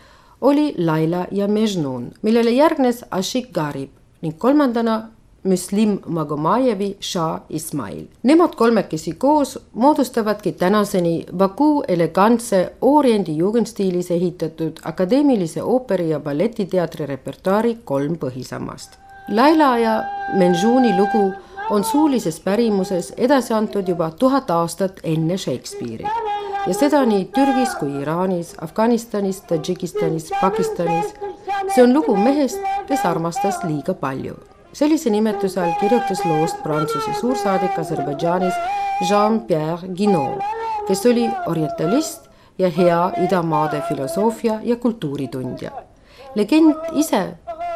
oli 0.41 0.75
Laila 0.79 1.27
ja 1.31 1.49
Mejnun, 1.49 2.13
millele 2.23 2.51
järgnes 2.51 3.05
Ashik 3.11 3.53
Garib 3.53 3.91
ning 4.23 4.39
kolmandana 4.39 5.03
Müslim 5.45 5.99
Magomajevi 6.07 6.97
Shah 7.01 7.41
Ismail. 7.49 8.05
Nemad 8.23 8.55
kolmekesi 8.57 9.13
koos 9.13 9.59
moodustavadki 9.75 10.53
tänaseni 10.53 11.27
Baku 11.37 11.83
elegantse 11.89 12.73
oriendi 12.81 13.37
jugendstiilis 13.37 14.11
ehitatud 14.11 14.73
akadeemilise 14.85 15.63
ooperi 15.63 16.11
ja 16.11 16.21
balletiteatri 16.21 17.07
repertuaari 17.07 17.79
kolm 17.85 18.17
põhisammast. 18.17 18.99
Laila 19.29 19.79
ja 19.79 20.03
Menjuni 20.35 20.93
lugu 20.99 21.33
on 21.71 21.85
suulises 21.85 22.41
pärimuses 22.41 23.15
edasi 23.17 23.55
antud 23.55 23.89
juba 23.89 24.11
tuhat 24.11 24.51
aastat 24.51 25.01
enne 25.05 25.37
Shakespeare'i 25.37 26.40
ja 26.67 26.75
seda 26.75 27.05
nii 27.05 27.25
Türgis 27.35 27.75
kui 27.81 28.03
Iraanis, 28.03 28.55
Afganistanis, 28.61 29.41
Tadžikistanis, 29.41 30.31
Pakistanis. 30.41 31.15
see 31.75 31.83
on 31.83 31.95
lugu 31.95 32.17
mehest, 32.17 32.61
kes 32.89 33.05
armastas 33.05 33.65
liiga 33.65 33.95
palju 33.95 34.37
sellise 34.73 35.11
nimetuse 35.11 35.61
all 35.61 35.73
kirjutas 35.81 36.25
loost 36.25 36.63
Prantsuse 36.63 37.13
suursaadik 37.21 37.79
Aserbaidžaanis 37.79 38.55
Jean-Pierre 39.09 39.95
Guinot, 39.97 40.43
kes 40.89 41.07
oli 41.07 41.29
orientalist 41.47 42.29
ja 42.59 42.71
hea 42.71 43.11
idamaade 43.25 43.83
filosoofia 43.89 44.61
ja 44.63 44.77
kultuuritundja. 44.77 45.71
legend 46.35 46.75
ise 46.93 47.29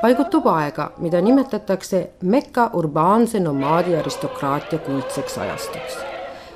paigutub 0.02 0.46
aega, 0.46 0.92
mida 0.98 1.20
nimetatakse 1.20 2.10
Mekka 2.22 2.70
urbaanse 2.72 3.40
nomaadi 3.40 3.96
aristokraatia 3.96 4.78
kuldseks 4.78 5.38
ajastuks. 5.38 5.98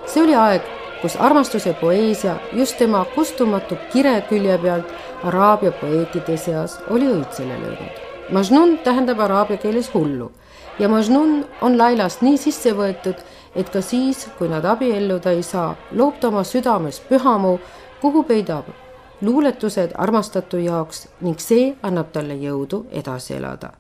see 0.06 0.22
oli 0.22 0.34
aeg, 0.34 0.62
kus 1.02 1.16
armastuse 1.16 1.72
poeesia 1.80 2.36
just 2.52 2.78
tema 2.78 3.04
kustumatu 3.14 3.78
kire 3.92 4.20
külje 4.28 4.58
pealt 4.58 4.92
araabia 5.24 5.72
poeetide 5.72 6.36
seas 6.36 6.80
oli 6.90 7.06
õitsele 7.06 7.56
löönud 7.62 8.04
Majnun 8.32 8.78
tähendab 8.84 9.20
araabia 9.20 9.56
keeles 9.56 9.94
hullu 9.94 10.32
ja 10.78 10.88
Majnun 10.88 11.46
on 11.60 11.78
Lailast 11.78 12.22
nii 12.22 12.36
sisse 12.38 12.72
võetud, 12.76 13.16
et 13.56 13.70
ka 13.72 13.80
siis, 13.82 14.26
kui 14.38 14.48
nad 14.48 14.64
abielluda 14.64 15.32
ei 15.34 15.42
saa, 15.42 15.74
loob 15.92 16.20
ta 16.20 16.28
oma 16.28 16.44
südames 16.44 17.00
pühamu, 17.08 17.58
kuhu 18.00 18.22
peidab 18.22 18.68
luuletused 19.20 19.96
armastatu 19.98 20.60
jaoks 20.62 21.08
ning 21.20 21.40
see 21.42 21.74
annab 21.82 22.12
talle 22.12 22.38
jõudu 22.38 22.84
edasi 22.92 23.34
elada. 23.40 23.72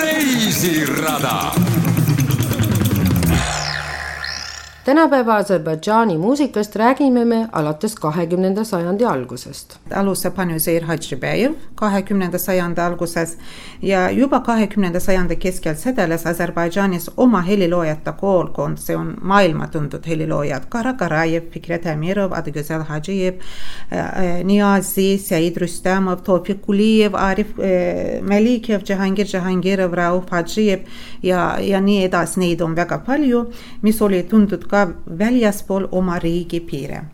reisirada 0.00 1.73
tänapäeva 4.84 5.36
Aserbaidžaani 5.36 6.18
muusikast 6.18 6.76
räägime 6.76 7.24
me 7.24 7.48
alates 7.52 7.94
kahekümnenda 7.94 8.64
sajandi 8.64 9.04
algusest. 9.04 9.78
alustab 9.94 10.36
Hanüseir 10.36 10.82
Hadžibejev 10.82 11.52
kahekümnenda 11.74 12.38
sajandi 12.38 12.80
alguses 12.80 13.36
ja 13.82 14.10
juba 14.10 14.40
kahekümnenda 14.42 15.00
sajandi 15.00 15.36
keskel 15.36 15.74
sedeles 15.74 16.26
Aserbaidžaanis 16.26 17.10
oma 17.16 17.40
heliloojate 17.40 18.12
koolkond, 18.20 18.78
see 18.78 18.96
on 18.96 19.14
maailma 19.22 19.66
tuntud 19.66 20.06
heliloojad, 20.06 20.68
Kara 20.68 20.92
Karajev, 20.92 21.42
Fikret 21.50 21.86
Amirov, 21.86 22.32
Adgüzel 22.32 22.84
Hadžijev, 22.88 23.34
äh, 23.92 24.44
Niazi, 24.44 25.18
Said 25.18 25.56
Rüstamov, 25.56 26.22
Tofik 26.24 26.62
Kulijev, 26.62 27.14
Arif 27.14 27.58
äh, 27.58 28.22
Melikev, 28.22 28.84
Džahangir 28.84 29.26
Džahangirov, 29.26 29.94
Rauf 29.94 30.30
Hadžijev 30.30 30.80
ja, 31.22 31.58
ja 31.60 31.80
nii 31.80 32.04
edasi, 32.04 32.40
neid 32.40 32.60
on 32.60 32.76
väga 32.76 32.98
palju, 33.06 33.46
mis 33.82 34.02
oli 34.02 34.22
tuntud 34.22 34.68
ka 34.68 34.73
väljaspool 35.18 35.88
oma 35.90 36.18
riigi 36.18 36.60
piire. 36.60 37.04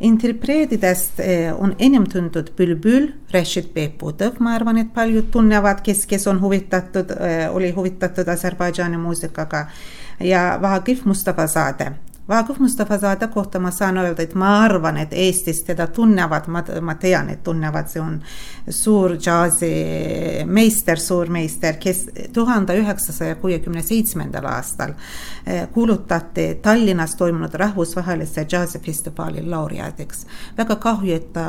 interpreetidest 0.00 1.20
eh, 1.20 1.54
on 1.62 1.74
enim 1.78 2.04
tuntud 2.04 2.50
Bülbül, 2.56 3.12
Rashid 3.32 3.72
Behbudov, 3.74 4.40
ma 4.40 4.52
arvan, 4.54 4.76
et 4.78 4.92
paljud 4.94 5.30
tunnevad, 5.32 5.80
kes, 5.82 6.06
kes 6.06 6.26
on 6.26 6.40
huvitatud, 6.40 7.10
eh, 7.10 7.54
oli 7.54 7.70
huvitatud 7.72 8.28
Aserbaidžaani 8.28 8.96
muusikaga 8.96 9.66
ja 10.20 10.58
Vahagif 10.62 11.04
Mustafa 11.04 11.46
Zade 11.46 11.92
Vaagov 12.28 12.56
Mustafazade 12.58 13.26
kohta 13.26 13.58
ma 13.58 13.70
saan 13.70 13.98
öelda, 13.98 14.22
et 14.22 14.34
ma 14.34 14.48
arvan, 14.64 14.96
et 14.98 15.12
Eestis 15.12 15.60
teda 15.62 15.86
tunnevad, 15.86 16.48
ma, 16.50 16.62
ma 16.82 16.94
tean, 16.98 17.28
et 17.30 17.42
tunnevad, 17.46 17.86
see 17.86 18.00
on 18.02 18.16
suur 18.68 19.14
džaazimeister, 19.14 20.98
suurmeister, 20.98 21.78
kes 21.78 22.00
tuhande 22.34 22.74
üheksasaja 22.80 23.36
kuuekümne 23.38 23.82
seitsmendal 23.82 24.48
aastal 24.50 24.96
eh, 25.46 25.68
kuulutati 25.70 26.48
Tallinnas 26.62 27.14
toimunud 27.14 27.54
rahvusvahelise 27.54 28.44
džaazifestivali 28.44 29.46
laureaadiks. 29.46 30.26
väga 30.58 30.76
kahju, 30.76 31.14
et 31.14 31.32
ta 31.32 31.46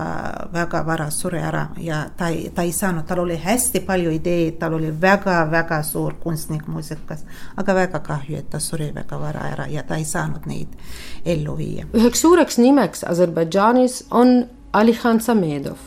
väga 0.54 0.86
vara 0.86 1.10
suri 1.10 1.42
ära 1.42 1.68
ja 1.78 2.04
ta 2.18 2.30
ei, 2.30 2.52
ta 2.56 2.62
ei 2.62 2.72
saanud, 2.72 3.06
tal 3.10 3.24
oli 3.26 3.40
hästi 3.44 3.80
palju 3.80 4.14
ideid, 4.14 4.60
tal 4.60 4.78
oli 4.78 4.94
väga-väga 5.02 5.82
suur 5.84 6.14
kunstnik 6.22 6.68
muusikas, 6.68 7.26
aga 7.58 7.76
väga 7.76 8.00
kahju, 8.00 8.38
et 8.38 8.50
ta 8.50 8.60
suri 8.60 8.92
väga 8.94 9.20
vara 9.20 9.50
ära 9.50 9.68
ja 9.68 9.84
ta 9.84 9.98
ei 9.98 10.06
saanud 10.06 10.46
neid 10.46 10.67
neid 10.68 10.88
ellu 11.28 11.58
viia. 11.58 11.86
üheks 11.94 12.22
suureks 12.22 12.58
nimeks 12.58 13.04
Aserbaidžaanis 13.04 14.06
on 14.12 14.46
Alihan 14.74 15.20
Samedov, 15.22 15.78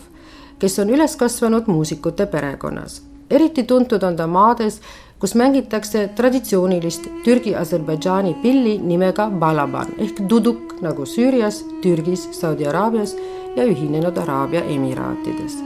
kes 0.59 0.79
on 0.79 0.91
üles 0.91 1.17
kasvanud 1.17 1.67
muusikute 1.67 2.27
perekonnas. 2.27 3.03
eriti 3.31 3.63
tuntud 3.63 4.03
on 4.03 4.17
ta 4.17 4.27
maades, 4.27 4.81
kus 5.19 5.35
mängitakse 5.35 6.09
traditsioonilist 6.17 7.09
Türgi-Aserbaidžaani 7.25 8.35
pilli 8.43 8.79
nimega 8.79 9.31
balaban 9.31 9.87
ehk 9.99 10.21
duduk 10.29 10.81
nagu 10.83 11.07
Süürias, 11.07 11.65
Türgis, 11.83 12.29
Saudi 12.33 12.67
Araabias 12.67 13.17
ja 13.57 13.65
Ühinenud 13.65 14.17
Araabia 14.17 14.65
Emiraatides. 14.65 15.57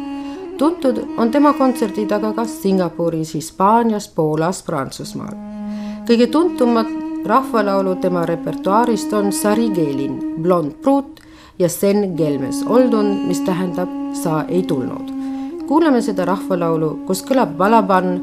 tuntud 0.58 0.98
on 1.18 1.30
tema 1.30 1.52
kontserdid 1.52 2.12
aga 2.12 2.32
ka 2.32 2.44
Singapuris, 2.44 3.34
Hispaanias, 3.34 4.08
Poolas, 4.08 4.62
Prantsusmaal. 4.62 5.34
kõige 6.06 6.26
tuntumad 6.26 7.03
rahvalaulu 7.26 7.96
tema 7.96 8.26
repertuaarist 8.26 9.12
on 9.12 9.32
Sari 9.32 9.70
Geelin, 9.70 10.42
Blond 10.42 10.72
pruut 10.82 11.20
ja 11.58 11.68
Sen 11.68 12.14
Gelmes 12.16 12.62
oldun, 12.66 13.26
mis 13.28 13.40
tähendab 13.40 13.88
sa 14.12 14.44
ei 14.48 14.62
tulnud. 14.62 15.12
kuulame 15.66 16.02
seda 16.02 16.24
rahvalaulu, 16.28 16.90
kus 17.06 17.24
kõlab 17.24 17.56
valapann 17.58 18.20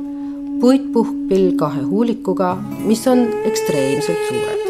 puitpuhkpill 0.62 1.56
kahe 1.58 1.82
huulikuga, 1.82 2.58
mis 2.86 3.08
on 3.08 3.28
ekstreemselt 3.44 4.28
suured. 4.30 4.61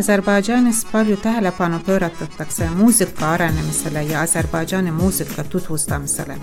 Aserbaidžaanis 0.00 0.78
palju 0.88 1.18
tähelepanu 1.20 1.76
pööratakse 1.84 2.70
muusika 2.72 3.34
arenemisele 3.34 4.06
ja 4.08 4.22
Aserbaidžaani 4.24 4.94
muusika 4.96 5.44
tutvustamisele. 5.44 6.38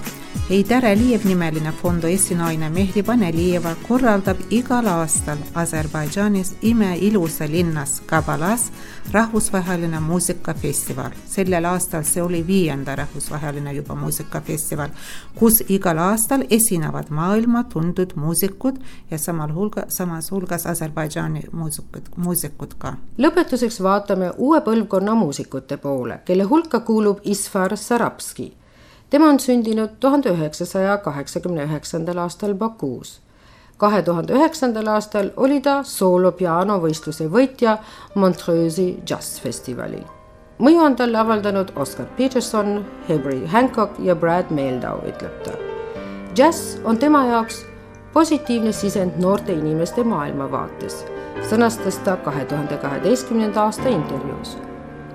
Heidar 0.50 0.86
Aliyev 0.86 1.26
nimeline 1.26 1.72
fondo 1.72 2.08
esinaine 2.08 2.70
Mehriban 2.70 3.24
Alijeva 3.24 3.74
korraldab 3.88 4.38
igal 4.50 4.86
aastal 4.88 5.38
Aserbaidžaanis 5.60 6.54
imeilusa 6.62 7.48
linnas 7.52 7.98
Kabalas 8.06 8.72
rahvusvaheline 9.12 10.00
muusikafestival. 10.00 11.12
sellel 11.26 11.66
aastal 11.66 12.04
see 12.04 12.22
oli 12.24 12.48
viienda 12.48 12.95
rahvusvaheline 12.95 13.74
juba 13.74 13.95
muusikafestival, 13.95 14.89
kus 15.36 15.64
igal 15.68 15.98
aastal 15.98 16.45
esinevad 16.50 17.10
maailma 17.10 17.64
tuntud 17.64 18.14
muusikud 18.16 18.78
ja 19.12 19.18
samal 19.18 19.54
hulga, 19.54 19.84
samas 19.88 20.32
hulgas 20.32 20.66
Aserbaidžaani 20.66 21.41
muusikud, 21.52 22.08
muusikud 22.16 22.78
ka. 22.78 22.93
lõpetuseks 23.18 23.82
vaatame 23.84 24.32
uue 24.38 24.62
põlvkonna 24.62 25.16
muusikute 25.16 25.78
poole, 25.78 26.20
kelle 26.26 26.43
hulka 26.43 26.80
kuulub 26.80 27.20
Isfar 27.24 27.78
Sarabski. 27.78 28.54
Tema 29.10 29.30
on 29.30 29.39
sündinud 29.39 29.99
tuhande 29.99 30.30
üheksasaja 30.30 30.97
kaheksakümne 30.97 31.64
üheksandal 31.64 32.18
aastal 32.18 32.53
Bakuus 32.53 33.20
kahe 33.78 34.01
tuhande 34.01 34.34
üheksandal 34.34 34.88
aastal 34.93 35.30
oli 35.38 35.60
ta 35.62 35.80
soolopianovõistluse 35.86 37.30
võitja 37.34 37.78
Montreux'i 38.16 38.88
džässfestivalil. 39.05 40.05
mõju 40.60 40.82
on 40.82 40.95
talle 40.95 41.18
avaldanud 41.18 41.72
Oscar 41.76 42.05
Peterson, 42.18 42.86
Herbie 43.10 43.47
Hancock 43.47 43.99
ja 43.99 44.16
Brad 44.16 44.49
Mehldau, 44.51 45.01
ütleb 45.05 45.43
ta. 45.43 45.51
džäss 46.34 46.80
on 46.84 46.97
tema 46.97 47.26
jaoks 47.26 47.66
positiivne 48.14 48.72
sisend 48.72 49.20
noorte 49.22 49.53
inimeste 49.53 50.03
maailmavaates, 50.03 51.05
sõnastas 51.49 52.01
ta 52.03 52.18
kahe 52.18 52.45
tuhande 52.45 52.78
kaheteistkümnenda 52.78 53.62
aasta 53.62 53.89
intervjuus. 53.89 54.58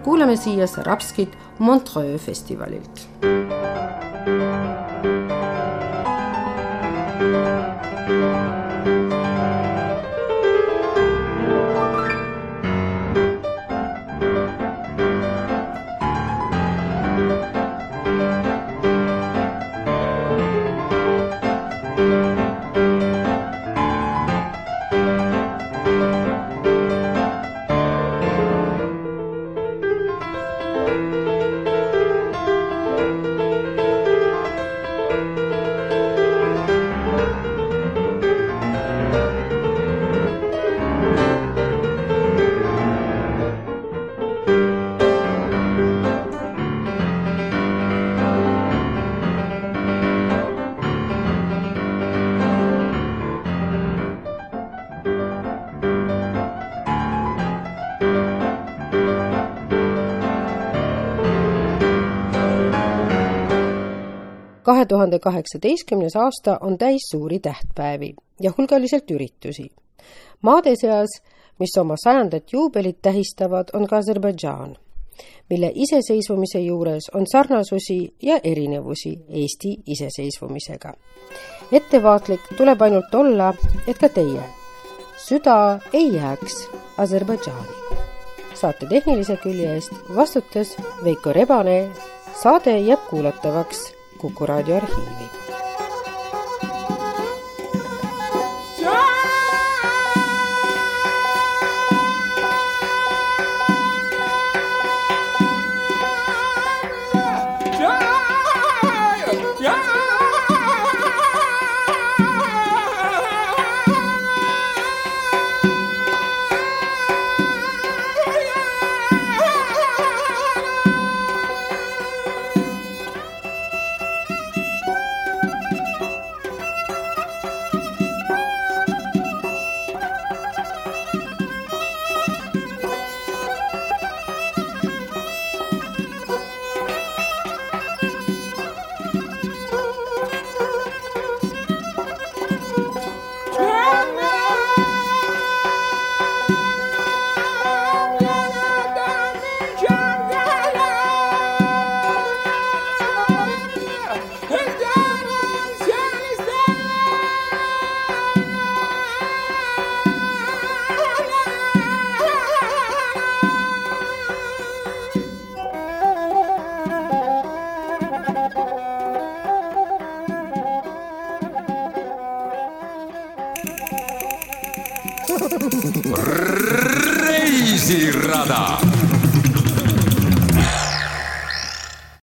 Kuulame 0.04 0.36
siia 0.36 0.66
Sarabskit 0.66 1.38
Montreux 1.58 2.18
festivalilt. 2.18 3.08
kahe 8.12 8.41
tuhande 65.02 65.18
kaheksateistkümnes 65.18 66.16
aasta 66.16 66.58
on 66.60 66.78
täis 66.78 67.02
suuri 67.10 67.38
tähtpäevi 67.38 68.14
ja 68.40 68.52
hulgaliselt 68.58 69.10
üritusi. 69.10 69.66
maade 70.42 70.74
seas, 70.80 71.08
mis 71.58 71.78
oma 71.80 71.94
sajandat 72.04 72.52
juubelit 72.52 72.98
tähistavad, 73.02 73.68
on 73.72 73.86
ka 73.86 73.96
Aserbaidžaan, 73.96 74.76
mille 75.50 75.72
iseseisvumise 75.74 76.60
juures 76.60 77.10
on 77.14 77.26
sarnasusi 77.32 78.14
ja 78.22 78.40
erinevusi 78.44 79.18
Eesti 79.28 79.76
iseseisvumisega. 79.86 80.92
ettevaatlik 81.72 82.40
tuleb 82.56 82.82
ainult 82.82 83.14
olla, 83.14 83.54
et 83.86 83.98
ka 83.98 84.08
teie 84.08 84.42
süda 85.16 85.80
ei 85.92 86.14
jääks 86.14 86.68
Aserbaidžaani. 86.98 87.74
saate 88.54 88.86
tehnilise 88.86 89.36
külje 89.36 89.74
eest 89.74 89.92
vastutas 90.16 90.76
Veiko 91.04 91.32
Rebane. 91.32 91.90
saade 92.42 92.78
jääb 92.78 93.00
kuulatavaks 93.10 94.01
Kuku 94.22 94.46
raadio 94.46 94.78